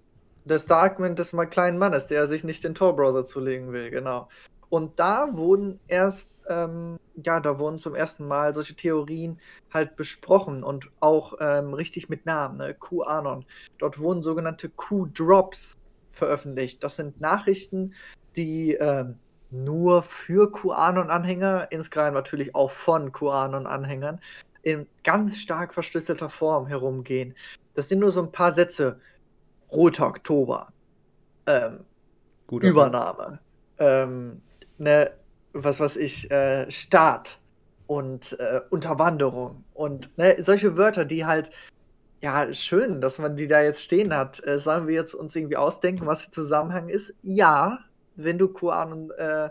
[0.44, 4.28] Das Darknet des mal kleinen Mannes, der sich nicht den Tor-Browser zulegen will, genau.
[4.68, 9.38] Und da wurden erst, ähm, ja, da wurden zum ersten Mal solche Theorien
[9.72, 12.74] halt besprochen und auch ähm, richtig mit Namen, ne?
[12.74, 13.46] QAnon.
[13.78, 15.78] Dort wurden sogenannte Q-Drops
[16.22, 16.84] veröffentlicht.
[16.84, 17.94] Das sind Nachrichten,
[18.36, 19.16] die ähm,
[19.50, 24.20] nur für QAnon-Anhänger, insgeheim natürlich auch von QAnon-Anhängern,
[24.62, 27.34] in ganz stark verschlüsselter Form herumgehen.
[27.74, 29.00] Das sind nur so ein paar Sätze.
[29.72, 30.72] Roter Oktober.
[31.46, 31.80] Ähm.
[32.48, 33.40] Übernahme.
[33.78, 34.42] Ähm,
[34.78, 35.10] ne,
[35.54, 37.40] was weiß ich, äh, Staat
[37.88, 41.50] und äh, Unterwanderung und ne, solche Wörter, die halt,
[42.22, 44.44] ja, schön, dass man die da jetzt stehen hat.
[44.46, 47.14] Äh, sollen wir jetzt uns irgendwie ausdenken, was der Zusammenhang ist?
[47.22, 47.80] Ja,
[48.14, 49.50] wenn du QAnon äh,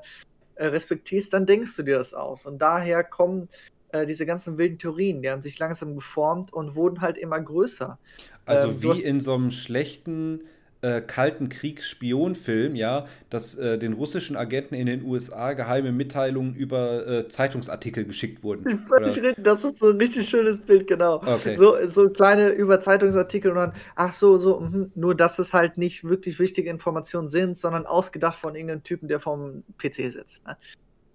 [0.56, 2.46] äh, respektierst, dann denkst du dir das aus.
[2.46, 3.50] Und daher kommen
[3.90, 8.00] äh, diese ganzen wilden Theorien, die haben sich langsam geformt und wurden halt immer größer.
[8.46, 10.44] Also Ähm, wie in so einem schlechten
[10.82, 17.08] äh, Kalten Krieg-Spionfilm, ja, dass äh, den russischen Agenten in den USA geheime Mitteilungen über
[17.08, 18.64] äh, Zeitungsartikel geschickt wurden.
[18.88, 19.30] Völlig Oder?
[19.30, 21.16] richtig, das ist so ein richtig schönes Bild, genau.
[21.18, 21.56] Okay.
[21.56, 26.04] So, so kleine Überzeitungsartikel und dann, ach so, so, mhm, nur dass es halt nicht
[26.04, 30.46] wirklich wichtige Informationen sind, sondern ausgedacht von irgendeinem Typen, der vom PC sitzt.
[30.46, 30.58] Ne?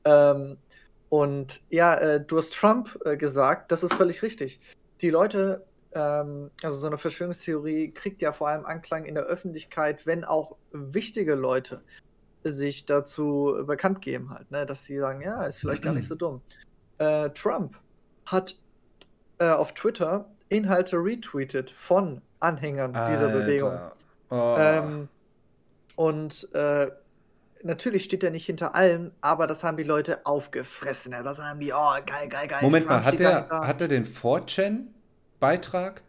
[0.05, 0.57] Ähm,
[1.09, 4.61] und ja, äh, du hast Trump äh, gesagt, das ist völlig richtig.
[5.01, 5.65] Die Leute,
[5.97, 10.57] ähm, also so eine Verschwörungstheorie kriegt ja vor allem Anklang in der Öffentlichkeit, wenn auch
[10.73, 11.83] wichtige Leute
[12.45, 14.67] sich dazu bekannt geben halt, ne?
[14.67, 16.43] dass sie sagen, ja, ist vielleicht gar nicht so dumm.
[16.99, 17.79] Äh, Trump
[18.27, 18.57] hat
[19.39, 23.71] äh, auf Twitter Inhalte retweetet von Anhängern dieser Bewegung.
[23.71, 23.97] Alter.
[24.29, 24.57] Oh.
[24.59, 25.09] Ähm,
[25.97, 26.91] und äh,
[27.63, 31.13] natürlich steht er nicht hinter allem, aber das haben die Leute aufgefressen.
[31.13, 31.23] Ja.
[31.23, 32.59] Das haben die, oh, geil, geil, geil.
[32.63, 34.05] Moment Trump mal, hat er, hat er den
[35.41, 36.03] 4chan-Beitrag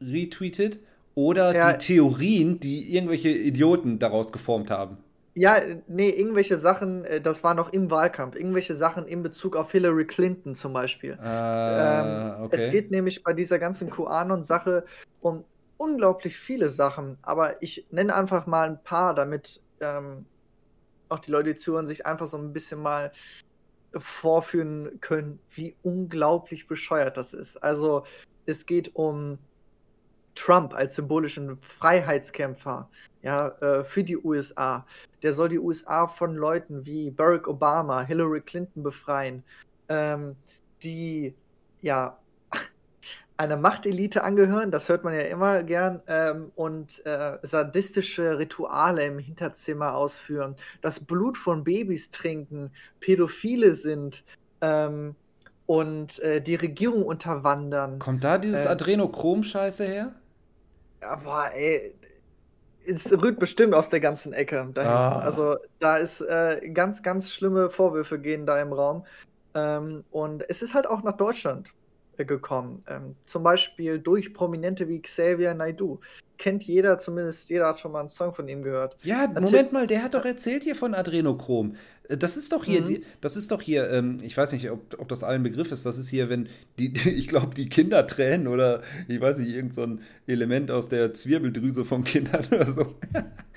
[0.00, 0.80] retweetet
[1.14, 1.72] oder Ja.
[1.72, 4.98] die Theorien, die irgendwelche Idioten daraus geformt haben?
[5.36, 5.56] Ja,
[5.88, 10.06] nee, irgendwelche Sachen, äh, das war noch im Wahlkampf, irgendwelche Sachen in Bezug auf Hillary
[10.06, 11.18] Clinton zum Beispiel.
[11.20, 12.70] Äh, Ähm, Es okay.
[12.70, 14.84] geht nämlich bei dieser ganzen QAnon-Sache
[15.20, 15.44] um
[15.76, 20.24] unglaublich viele Sachen, aber ich nenne einfach mal ein paar, damit ähm,
[21.08, 23.10] auch die Leute, die zuhören, sich einfach so ein bisschen mal
[23.98, 27.62] vorführen können, wie unglaublich bescheuert das ist.
[27.62, 28.04] Also
[28.46, 29.38] es geht um
[30.34, 32.88] Trump als symbolischen Freiheitskämpfer
[33.22, 34.86] ja, äh, für die USA.
[35.22, 39.42] Der soll die USA von Leuten wie Barack Obama, Hillary Clinton befreien,
[39.88, 40.36] ähm,
[40.82, 41.34] die
[41.80, 42.18] ja
[43.36, 49.18] einer Machtelite angehören, das hört man ja immer gern, ähm, und äh, sadistische Rituale im
[49.18, 52.70] Hinterzimmer ausführen, das Blut von Babys trinken,
[53.00, 54.22] Pädophile sind
[54.60, 55.16] ähm,
[55.66, 57.98] und äh, die Regierung unterwandern.
[57.98, 60.12] Kommt da dieses Äh, Adrenochrom-Scheiße her?
[61.00, 61.94] Aber ey,
[62.86, 64.70] es rührt bestimmt aus der ganzen Ecke.
[64.76, 65.18] Ah.
[65.20, 69.04] Also da ist äh, ganz, ganz schlimme Vorwürfe gehen da im Raum.
[69.54, 71.72] Ähm, und es ist halt auch nach Deutschland
[72.18, 72.82] gekommen.
[72.88, 76.00] Ähm, zum Beispiel durch Prominente wie Xavier Naidoo.
[76.36, 78.96] Kennt jeder, zumindest jeder hat schon mal einen Song von ihm gehört.
[79.02, 81.76] Ja, Moment mal, der hat doch erzählt hier von Adrenochrom.
[82.08, 82.84] Äh, Das ist doch hier, Mhm.
[82.86, 85.86] die, das ist doch hier, ähm, ich weiß nicht, ob, ob das allen Begriff ist,
[85.86, 86.48] das ist hier, wenn
[86.78, 90.88] die, ich glaube, die Kinder tränen oder ich weiß nicht, irgend so ein Element aus
[90.88, 92.94] der Zwirbeldrüse von Kindern oder so.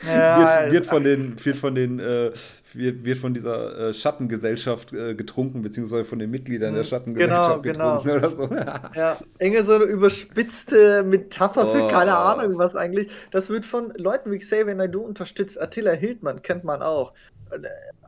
[0.01, 2.31] wird, wird von den, wird von den, äh,
[2.73, 6.87] wird, wird von dieser äh, Schattengesellschaft äh, getrunken, beziehungsweise von den Mitgliedern der Mhm.
[6.87, 8.49] Schattengesellschaft Genau, getrunken oder so.
[8.93, 11.87] Ja, irgendwie so eine überspitzte Metapher für Oh.
[11.87, 13.11] keine Ahnung was eigentlich.
[13.31, 15.59] Das wird von Leuten wie Xavier Naidoo unterstützt.
[15.59, 17.13] Attila Hildmann kennt man auch.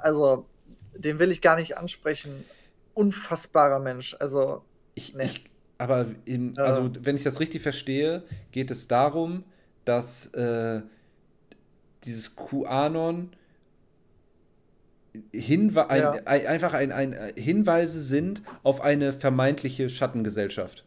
[0.02, 0.46] Also,
[0.96, 2.46] den will ich gar nicht ansprechen.
[2.94, 4.16] Unfassbarer Mensch.
[4.20, 4.64] Also,
[4.96, 5.26] Ich, Nee.
[5.26, 5.46] ich,
[5.78, 9.44] aber im, also, wenn ich das richtig verstehe, geht es darum,
[9.86, 10.82] dass äh,
[12.04, 13.32] dieses QAnon
[15.34, 16.12] Hinwe Ja.
[16.26, 20.86] ein, einfach ein, ein Hinweise sind auf eine vermeintliche Schattengesellschaft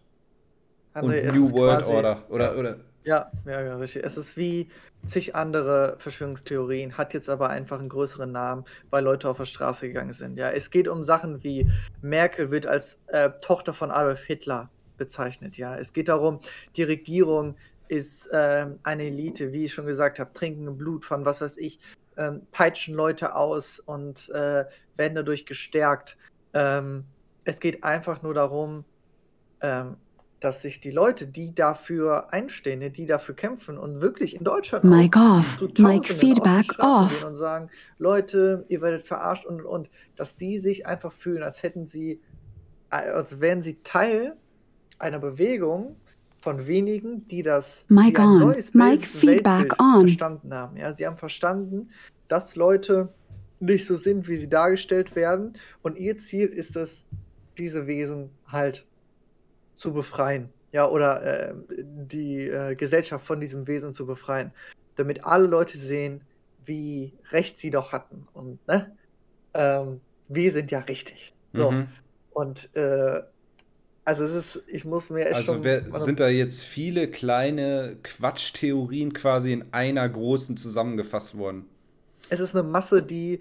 [0.95, 4.05] André, und es New World Order oder oder Ja, ja, ja, richtig.
[4.05, 4.69] Es ist wie
[5.07, 9.89] zig andere Verschwörungstheorien, hat jetzt aber einfach einen größeren Namen, weil Leute auf der Straße
[9.89, 10.39] gegangen sind.
[10.39, 11.69] Ja, es geht um Sachen wie
[12.01, 15.57] Merkel wird als äh, Tochter von Adolf Hitler bezeichnet.
[15.57, 16.39] Ja, es geht darum,
[16.77, 17.57] die Regierung
[17.89, 21.81] ist ähm, eine Elite, wie ich schon gesagt habe, trinken Blut von was weiß ich,
[22.17, 24.65] ähm, peitschen Leute aus und äh,
[24.97, 26.17] werden dadurch gestärkt.
[26.55, 27.05] Ähm,
[27.45, 28.85] es geht einfach nur darum,
[29.61, 29.97] ähm,
[30.43, 35.17] dass sich die Leute, die dafür einstehen, die dafür kämpfen und wirklich in Deutschland Mic
[35.17, 35.61] off.
[35.79, 37.25] Mic feedback off.
[37.25, 41.87] und sagen, Leute, ihr werdet verarscht und und dass die sich einfach fühlen, als hätten
[41.87, 42.21] sie,
[42.91, 44.37] als wären sie Teil
[44.99, 45.95] einer Bewegung
[46.41, 48.41] von wenigen, die das Mic on.
[48.41, 50.01] neues Mic feedback on.
[50.01, 50.77] verstanden haben.
[50.77, 51.91] Ja, sie haben verstanden,
[52.27, 53.15] dass Leute
[53.61, 57.05] nicht so sind, wie sie dargestellt werden und ihr Ziel ist es,
[57.59, 58.85] diese Wesen halt
[59.83, 60.49] zu befreien.
[60.71, 64.53] Ja, oder äh, die äh, Gesellschaft von diesem Wesen zu befreien.
[64.97, 66.23] Damit alle Leute sehen,
[66.65, 68.27] wie recht sie doch hatten.
[68.33, 68.97] Und ne?
[69.53, 71.35] Ähm, wir sind ja richtig.
[71.53, 71.71] So.
[71.71, 71.89] Mhm.
[72.31, 73.21] Und äh,
[74.05, 75.65] also es ist, ich muss mir echt also schon.
[75.65, 81.67] Wer, sind da jetzt viele kleine Quatschtheorien quasi in einer großen zusammengefasst worden?
[82.31, 83.41] Es ist eine Masse, die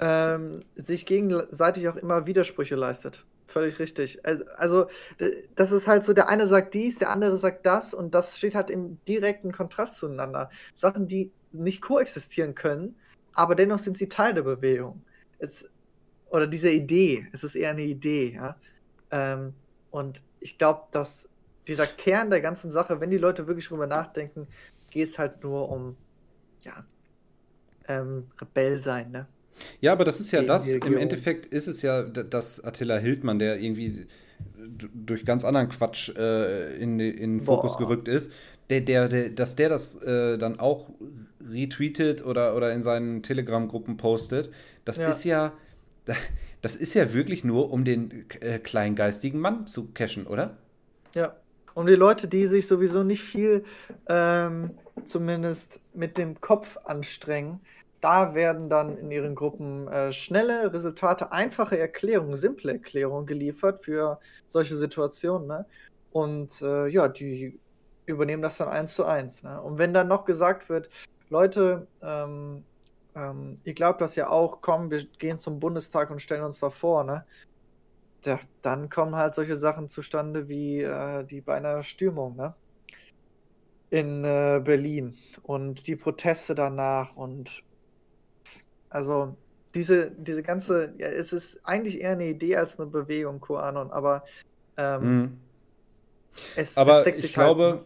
[0.00, 3.24] ähm, sich gegenseitig auch immer Widersprüche leistet.
[3.52, 4.18] Völlig richtig.
[4.56, 4.86] Also,
[5.54, 8.54] das ist halt so, der eine sagt dies, der andere sagt das und das steht
[8.54, 10.48] halt im direkten Kontrast zueinander.
[10.74, 12.96] Sachen, die nicht koexistieren können,
[13.34, 15.04] aber dennoch sind sie Teil der Bewegung.
[15.38, 15.68] Es,
[16.30, 18.56] oder diese Idee, es ist eher eine Idee, ja.
[19.10, 19.52] Ähm,
[19.90, 21.28] und ich glaube, dass
[21.68, 24.48] dieser Kern der ganzen Sache, wenn die Leute wirklich drüber nachdenken,
[24.90, 25.96] geht es halt nur um,
[26.62, 26.86] ja,
[27.86, 29.26] ähm, Rebell sein, ne?
[29.80, 33.60] Ja, aber das ist ja das, im Endeffekt ist es ja, dass Attila Hildmann, der
[33.60, 34.06] irgendwie
[34.94, 38.32] durch ganz anderen Quatsch äh, in, in den Fokus gerückt ist,
[38.70, 40.88] der, der, der, dass der das äh, dann auch
[41.48, 44.50] retweetet oder, oder in seinen Telegram-Gruppen postet,
[44.84, 45.08] das ja.
[45.08, 45.52] ist ja,
[46.62, 50.56] das ist ja wirklich nur, um den äh, kleingeistigen Mann zu cashen, oder?
[51.14, 51.36] Ja.
[51.74, 53.64] Um die Leute, die sich sowieso nicht viel
[54.06, 54.72] ähm,
[55.06, 57.60] zumindest mit dem Kopf anstrengen,
[58.02, 64.18] da werden dann in ihren Gruppen äh, schnelle Resultate, einfache Erklärungen, simple Erklärungen geliefert für
[64.48, 65.46] solche Situationen.
[65.46, 65.66] Ne?
[66.10, 67.58] Und äh, ja, die
[68.04, 69.44] übernehmen das dann eins zu eins.
[69.44, 69.62] Ne?
[69.62, 70.88] Und wenn dann noch gesagt wird,
[71.30, 72.64] Leute, ähm,
[73.14, 76.70] ähm, ihr glaubt das ja auch, komm, wir gehen zum Bundestag und stellen uns da
[76.70, 77.24] vor, ne?
[78.24, 82.54] Ja, dann kommen halt solche Sachen zustande wie äh, die bei einer Stürmung, ne?
[83.90, 87.62] In äh, Berlin und die Proteste danach und
[88.92, 89.34] also
[89.74, 94.24] diese, diese ganze, ja, es ist eigentlich eher eine Idee als eine Bewegung, QAnon, aber
[94.76, 95.38] ähm, mhm.
[96.56, 97.84] es, aber es deckt sich ich halt glaube,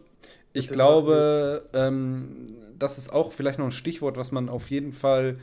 [0.53, 2.45] ich glaube, ähm,
[2.77, 5.37] das ist auch vielleicht noch ein Stichwort, was man auf jeden Fall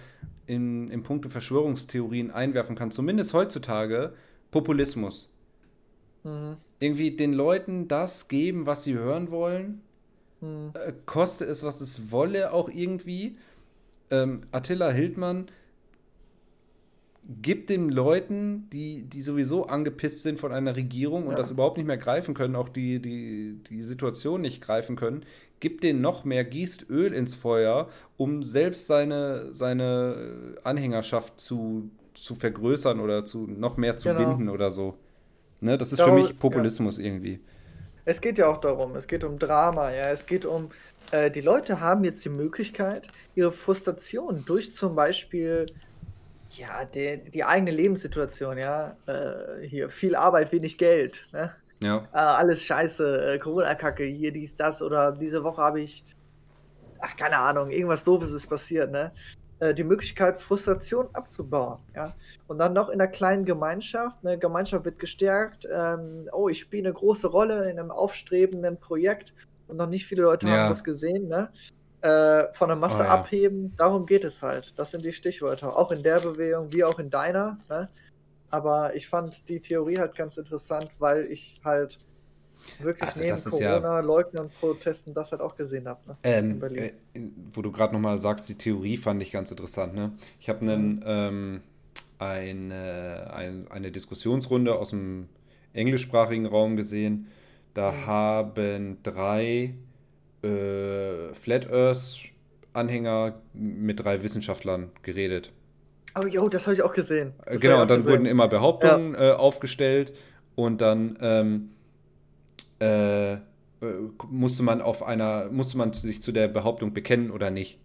[0.46, 4.12] in, in puncto Verschwörungstheorien einwerfen kann, zumindest heutzutage,
[4.50, 5.30] Populismus.
[6.24, 6.56] Mhm.
[6.78, 9.80] Irgendwie den Leuten das geben, was sie hören wollen,
[10.40, 10.72] mhm.
[10.74, 13.38] äh, koste es, was es wolle, auch irgendwie
[14.22, 15.46] ähm, Attila Hildmann
[17.40, 21.36] gibt den Leuten, die, die sowieso angepisst sind von einer Regierung und ja.
[21.36, 25.24] das überhaupt nicht mehr greifen können, auch die, die, die Situation nicht greifen können,
[25.60, 27.88] gibt denen noch mehr, gießt Öl ins Feuer,
[28.18, 34.20] um selbst seine, seine Anhängerschaft zu, zu vergrößern oder zu noch mehr zu genau.
[34.20, 34.98] binden oder so.
[35.60, 37.04] Ne, das ist Darum, für mich Populismus ja.
[37.04, 37.40] irgendwie.
[38.05, 40.70] Es geht ja auch darum, es geht um Drama, ja, es geht um
[41.11, 45.66] äh, die Leute haben jetzt die Möglichkeit, ihre Frustration durch zum Beispiel
[46.50, 51.52] ja, die, die eigene Lebenssituation, ja, äh, hier viel Arbeit, wenig Geld, ne?
[51.82, 52.09] Ja.
[52.12, 56.05] Äh, alles scheiße, äh, Corona-Kacke, hier dies, das oder diese Woche habe ich,
[57.00, 59.12] ach, keine Ahnung, irgendwas Doofes ist passiert, ne?
[59.64, 62.14] Äh, die Möglichkeit, Frustration abzubauen, ja.
[62.48, 66.88] Und dann noch in einer kleinen Gemeinschaft, eine Gemeinschaft wird gestärkt, ähm, oh, ich spiele
[66.88, 69.32] eine große Rolle in einem aufstrebenden Projekt
[69.66, 70.52] und noch nicht viele Leute ja.
[70.52, 71.50] haben das gesehen, ne?
[72.02, 73.08] Äh, von der Masse oh, ja.
[73.08, 74.78] abheben, darum geht es halt.
[74.78, 75.74] Das sind die Stichwörter.
[75.74, 77.56] Auch in der Bewegung, wie auch in deiner.
[77.70, 77.88] Ne?
[78.50, 81.98] Aber ich fand die Theorie halt ganz interessant, weil ich halt
[82.80, 86.00] wirklich also neben Corona, ja, Leugnen und Protesten das halt auch gesehen habe.
[86.06, 86.16] Ne?
[86.24, 86.92] Ähm, äh,
[87.52, 89.94] wo du gerade nochmal sagst, die Theorie fand ich ganz interessant.
[89.94, 90.12] Ne?
[90.40, 91.02] Ich habe einen, mhm.
[91.06, 91.60] ähm,
[92.18, 95.28] eine, ein, eine Diskussionsrunde aus dem
[95.72, 97.28] englischsprachigen Raum gesehen.
[97.74, 98.06] Da mhm.
[98.06, 99.74] haben drei
[100.42, 102.18] äh, Flat Earth
[102.72, 105.52] Anhänger mit drei Wissenschaftlern geredet.
[106.20, 107.32] Oh, jo, das habe ich auch gesehen.
[107.44, 108.12] Das genau, und dann gesehen.
[108.12, 109.30] wurden immer Behauptungen ja.
[109.30, 110.12] äh, aufgestellt
[110.54, 111.70] und dann ähm,
[112.81, 113.39] äh, äh,
[114.29, 117.79] musste man auf einer, musste man sich zu der Behauptung bekennen oder nicht.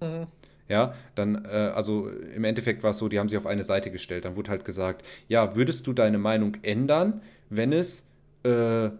[0.00, 0.26] Mhm.
[0.68, 3.90] Ja, dann, äh, also im Endeffekt war es so, die haben sich auf eine Seite
[3.90, 4.24] gestellt.
[4.24, 8.08] Dann wurde halt gesagt, ja, würdest du deine Meinung ändern, wenn es
[8.44, 8.90] äh,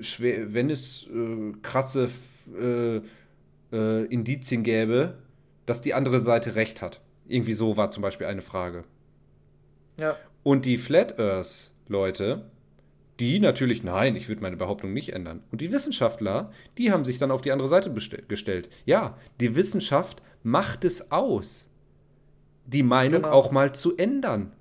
[0.00, 2.08] schwer, wenn es äh, krasse
[2.56, 3.00] äh,
[3.72, 5.14] äh, Indizien gäbe,
[5.66, 7.00] dass die andere Seite recht hat.
[7.26, 8.84] Irgendwie so war zum Beispiel eine Frage.
[9.98, 10.16] Ja.
[10.44, 12.44] Und die Flat Earth-Leute,
[13.20, 15.42] Die natürlich, nein, ich würde meine Behauptung nicht ändern.
[15.52, 18.68] Und die Wissenschaftler, die haben sich dann auf die andere Seite gestellt.
[18.84, 21.70] Ja, die Wissenschaft macht es aus,
[22.66, 23.34] die Meinung genau.
[23.34, 24.52] auch mal zu ändern,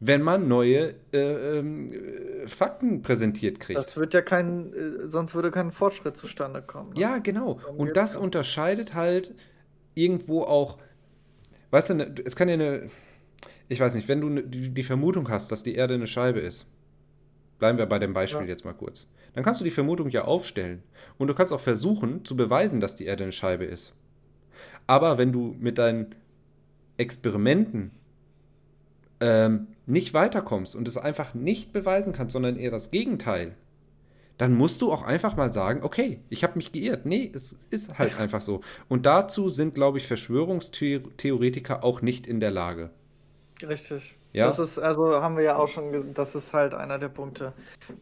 [0.00, 3.78] wenn man neue äh, äh, Fakten präsentiert kriegt.
[3.78, 6.90] Das wird ja kein, äh, sonst würde kein Fortschritt zustande kommen.
[6.90, 7.00] Ne?
[7.00, 7.58] Ja, genau.
[7.76, 9.34] Und das unterscheidet halt
[9.94, 10.78] irgendwo auch,
[11.70, 12.90] weißt du, ne, es kann ja eine,
[13.68, 16.66] ich weiß nicht, wenn du ne, die Vermutung hast, dass die Erde eine Scheibe ist,
[17.58, 18.48] Bleiben wir bei dem Beispiel ja.
[18.48, 19.12] jetzt mal kurz.
[19.34, 20.82] Dann kannst du die Vermutung ja aufstellen
[21.16, 23.92] und du kannst auch versuchen zu beweisen, dass die Erde eine Scheibe ist.
[24.86, 26.14] Aber wenn du mit deinen
[26.96, 27.92] Experimenten
[29.20, 33.54] ähm, nicht weiterkommst und es einfach nicht beweisen kannst, sondern eher das Gegenteil,
[34.38, 37.06] dann musst du auch einfach mal sagen, okay, ich habe mich geirrt.
[37.06, 38.60] Nee, es ist halt einfach so.
[38.88, 42.90] Und dazu sind, glaube ich, Verschwörungstheoretiker auch nicht in der Lage.
[43.62, 44.17] Richtig.
[44.32, 44.46] Ja.
[44.46, 47.54] Das ist, also haben wir ja auch schon, das ist halt einer der Punkte,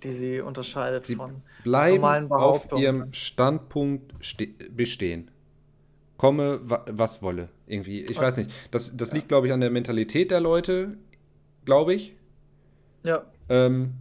[0.02, 2.72] die sie unterscheidet sie von bleiben normalen Behauptungen.
[2.74, 4.14] auf ihrem Standpunkt
[4.76, 5.30] bestehen.
[6.16, 7.50] Komme, was wolle.
[7.66, 8.02] Irgendwie.
[8.02, 8.26] Ich okay.
[8.26, 8.50] weiß nicht.
[8.70, 9.16] Das, das ja.
[9.16, 10.96] liegt, glaube ich, an der Mentalität der Leute,
[11.64, 12.16] glaube ich.
[13.04, 13.24] Ja.
[13.48, 13.94] Ähm,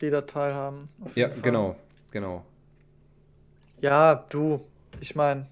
[0.00, 0.88] die da teilhaben.
[1.14, 1.40] Ja, Fall.
[1.42, 1.76] genau,
[2.10, 2.44] genau.
[3.80, 4.60] Ja, du,
[5.00, 5.46] ich meine,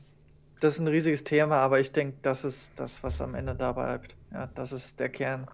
[0.60, 3.98] das ist ein riesiges Thema, aber ich denke, das ist das, was am Ende dabei
[3.98, 4.14] bleibt.
[4.32, 5.46] Ja, das ist der Kern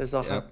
[0.00, 0.30] der Sache.
[0.30, 0.44] Ja.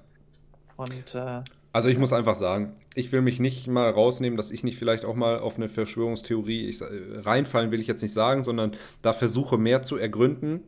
[0.77, 1.43] Und äh,
[1.73, 5.05] also ich muss einfach sagen, ich will mich nicht mal rausnehmen, dass ich nicht vielleicht
[5.05, 8.73] auch mal auf eine Verschwörungstheorie ich, reinfallen will ich jetzt nicht sagen, sondern
[9.03, 10.61] da versuche mehr zu ergründen.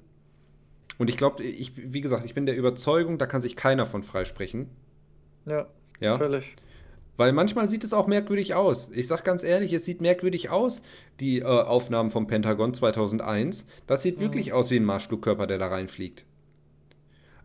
[0.99, 4.03] Und ich glaube, ich, wie gesagt, ich bin der Überzeugung, da kann sich keiner von
[4.03, 4.69] freisprechen.
[5.47, 5.67] Ja,
[6.01, 6.57] ja, völlig.
[7.17, 8.91] Weil manchmal sieht es auch merkwürdig aus.
[8.95, 10.83] Ich sag ganz ehrlich, es sieht merkwürdig aus,
[11.21, 13.67] die äh, Aufnahmen vom Pentagon 2001.
[13.87, 14.23] Das sieht mhm.
[14.23, 16.25] wirklich aus wie ein Marschflugkörper, der da reinfliegt.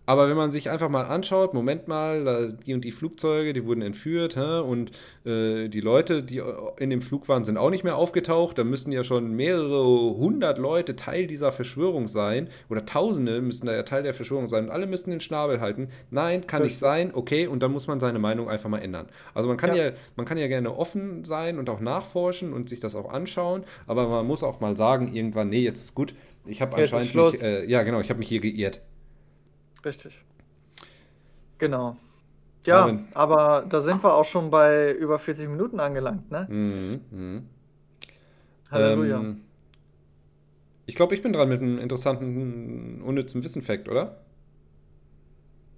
[0.05, 3.81] Aber wenn man sich einfach mal anschaut, Moment mal, die und die Flugzeuge, die wurden
[3.81, 4.59] entführt, hä?
[4.59, 4.91] und
[5.25, 6.41] äh, die Leute, die
[6.77, 8.57] in dem Flug waren, sind auch nicht mehr aufgetaucht.
[8.57, 9.83] Da müssen ja schon mehrere
[10.17, 12.49] hundert Leute Teil dieser Verschwörung sein.
[12.69, 14.65] Oder Tausende müssen da ja Teil der Verschwörung sein.
[14.65, 15.89] Und alle müssen den Schnabel halten.
[16.11, 19.07] Nein, kann nicht sein, okay, und dann muss man seine Meinung einfach mal ändern.
[19.33, 19.85] Also man kann ja.
[19.85, 23.63] ja, man kann ja gerne offen sein und auch nachforschen und sich das auch anschauen,
[23.87, 26.13] aber man muss auch mal sagen, irgendwann, nee, jetzt ist gut.
[26.45, 28.81] Ich habe anscheinend mich, äh, ja genau, ich habe mich hier geirrt.
[29.85, 30.19] Richtig.
[31.59, 31.95] Genau.
[32.65, 33.07] Ja, Amen.
[33.13, 36.47] aber da sind wir auch schon bei über 40 Minuten angelangt, ne?
[36.49, 37.01] Mhm.
[37.11, 37.49] mhm.
[38.71, 39.19] Halleluja.
[39.19, 39.41] Ähm,
[40.87, 44.17] ich glaube, ich bin dran mit einem interessanten, unnützen Wissen-Fact, oder?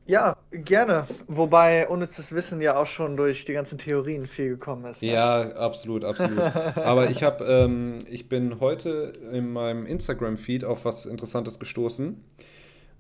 [0.05, 1.05] Ja, gerne.
[1.28, 5.01] Wobei unnützes Wissen ja auch schon durch die ganzen Theorien viel gekommen ist.
[5.01, 5.12] Ne?
[5.12, 6.39] Ja, absolut, absolut.
[6.39, 12.24] Aber ich habe, ähm, ich bin heute in meinem Instagram-Feed auf was Interessantes gestoßen.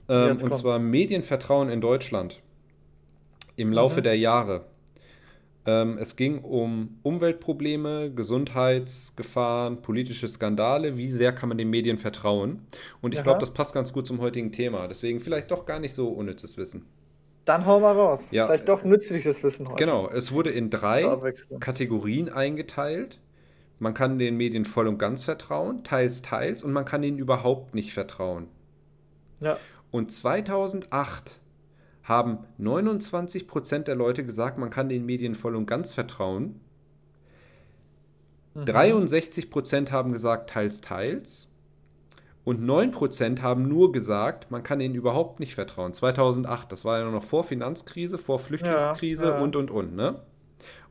[0.09, 2.41] Ähm, und zwar Medienvertrauen in Deutschland
[3.55, 4.03] im Laufe mhm.
[4.03, 4.65] der Jahre.
[5.65, 10.97] Ähm, es ging um Umweltprobleme, Gesundheitsgefahren, politische Skandale.
[10.97, 12.65] Wie sehr kann man den Medien vertrauen?
[13.01, 14.87] Und ich glaube, das passt ganz gut zum heutigen Thema.
[14.87, 16.85] Deswegen vielleicht doch gar nicht so unnützes Wissen.
[17.43, 18.27] Dann hau mal raus.
[18.31, 18.47] Ja.
[18.47, 19.83] Vielleicht doch nützliches Wissen heute.
[19.83, 23.19] Genau, es wurde in drei Kategorien eingeteilt.
[23.79, 27.75] Man kann den Medien voll und ganz vertrauen, teils, teils, und man kann ihnen überhaupt
[27.75, 28.47] nicht vertrauen.
[29.39, 29.57] Ja.
[29.91, 31.39] Und 2008
[32.03, 36.59] haben 29 Prozent der Leute gesagt, man kann den Medien voll und ganz vertrauen.
[38.53, 38.65] Mhm.
[38.65, 41.53] 63 Prozent haben gesagt, teils, teils.
[42.43, 45.93] Und 9 Prozent haben nur gesagt, man kann ihnen überhaupt nicht vertrauen.
[45.93, 49.41] 2008, das war ja noch vor Finanzkrise, vor Flüchtlingskrise ja, ja.
[49.41, 49.93] und, und, und.
[49.93, 50.21] Ne?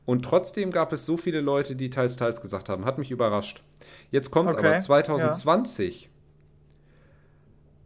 [0.05, 2.85] Und trotzdem gab es so viele Leute, die teils, teils gesagt haben.
[2.85, 3.63] Hat mich überrascht.
[4.11, 4.67] Jetzt kommt okay.
[4.67, 6.03] aber 2020.
[6.03, 6.09] Ja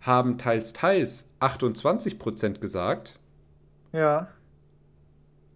[0.01, 3.19] haben teils, teils 28 Prozent gesagt.
[3.93, 4.29] Ja.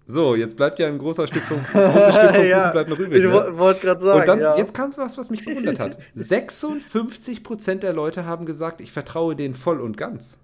[0.07, 3.25] So, jetzt bleibt ja ein großer Stück vom, Stück vom ja, bleibt noch übrig.
[3.25, 3.57] Ich ne?
[3.57, 4.21] wollte gerade sagen.
[4.21, 4.57] Und dann, ja.
[4.57, 5.99] jetzt kam es was, was mich gewundert hat.
[6.15, 10.39] 56 Prozent der Leute haben gesagt, ich vertraue denen voll und ganz.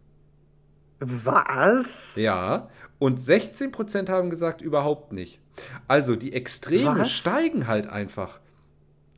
[1.00, 2.14] Was?
[2.16, 2.68] Ja.
[2.98, 5.40] Und 16 Prozent haben gesagt, überhaupt nicht.
[5.88, 7.10] Also die Extreme was?
[7.10, 8.40] steigen halt einfach.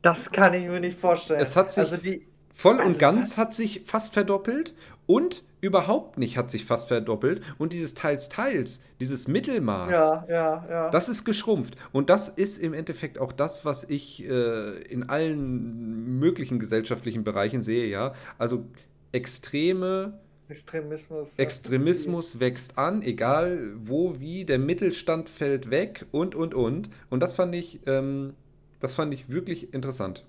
[0.01, 1.39] Das kann ich mir nicht vorstellen.
[1.39, 3.37] Es hat sich, also die, Voll also und ganz was?
[3.37, 4.73] hat sich fast verdoppelt
[5.05, 7.41] und überhaupt nicht hat sich fast verdoppelt.
[7.57, 10.89] Und dieses Teils, Teils, dieses Mittelmaß, ja, ja, ja.
[10.89, 11.75] das ist geschrumpft.
[11.91, 17.61] Und das ist im Endeffekt auch das, was ich äh, in allen möglichen gesellschaftlichen Bereichen
[17.61, 18.13] sehe, ja.
[18.37, 18.65] Also
[19.13, 21.29] extreme Extremismus.
[21.37, 26.89] Extremismus wächst an, egal wo, wie, der Mittelstand fällt weg und, und, und.
[27.09, 28.33] Und das fand ich, ähm,
[28.81, 30.25] das fand ich wirklich interessant.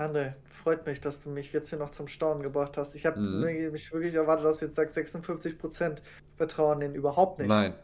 [0.00, 2.94] André, freut mich, dass du mich jetzt hier noch zum Staunen gebracht hast.
[2.94, 3.70] Ich habe mhm.
[3.70, 5.98] mich wirklich erwartet, dass du jetzt sagst, 56%
[6.36, 7.48] vertrauen denen überhaupt nicht.
[7.48, 7.74] Nein.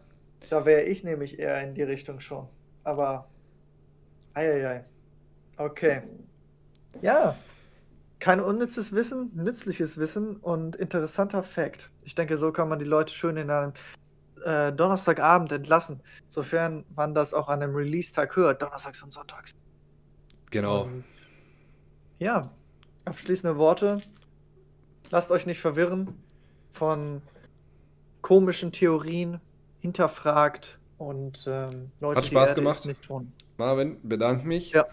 [0.51, 2.49] Da wäre ich nämlich eher in die Richtung schon.
[2.85, 3.29] Aber
[4.35, 4.85] Eieiei.
[5.57, 6.03] Okay.
[7.03, 7.37] Ja.
[8.19, 11.91] Kein unnützes Wissen, nützliches Wissen und interessanter Fact.
[12.03, 13.73] Ich denke, so kann man die Leute schön in einem
[14.45, 19.53] äh, Donnerstagabend entlassen, sofern man das auch an einem Release-Tag hört, Donnerstags und Sonntags.
[20.51, 20.85] Genau.
[20.85, 21.05] Und,
[22.19, 22.51] ja,
[23.05, 23.99] abschließende Worte.
[25.11, 26.15] Lasst euch nicht verwirren
[26.73, 27.23] von
[28.23, 29.41] komischen Theorien,
[29.81, 32.85] hinterfragt und ähm, Leute, Hat Spaß gemacht.
[32.87, 33.33] Nicht tun.
[33.57, 34.73] Marvin, bedanke mich.
[34.73, 34.87] Ja.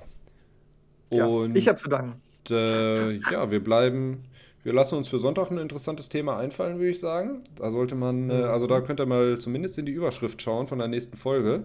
[1.09, 2.21] Und ja, ich habe zu danken.
[2.49, 4.25] Äh, ja, wir bleiben,
[4.63, 7.43] wir lassen uns für Sonntag ein interessantes Thema einfallen, würde ich sagen.
[7.55, 10.79] Da sollte man, äh, also da könnt ihr mal zumindest in die Überschrift schauen von
[10.79, 11.63] der nächsten Folge.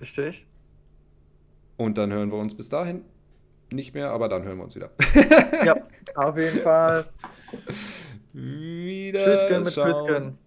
[0.00, 0.46] Richtig.
[1.76, 3.04] Und dann hören wir uns bis dahin
[3.74, 4.90] nicht mehr, aber dann hören wir uns wieder.
[5.64, 5.76] ja,
[6.14, 7.04] auf jeden Fall.
[8.32, 9.20] Wieder.
[9.20, 10.41] Tschüss, mit Tschüss.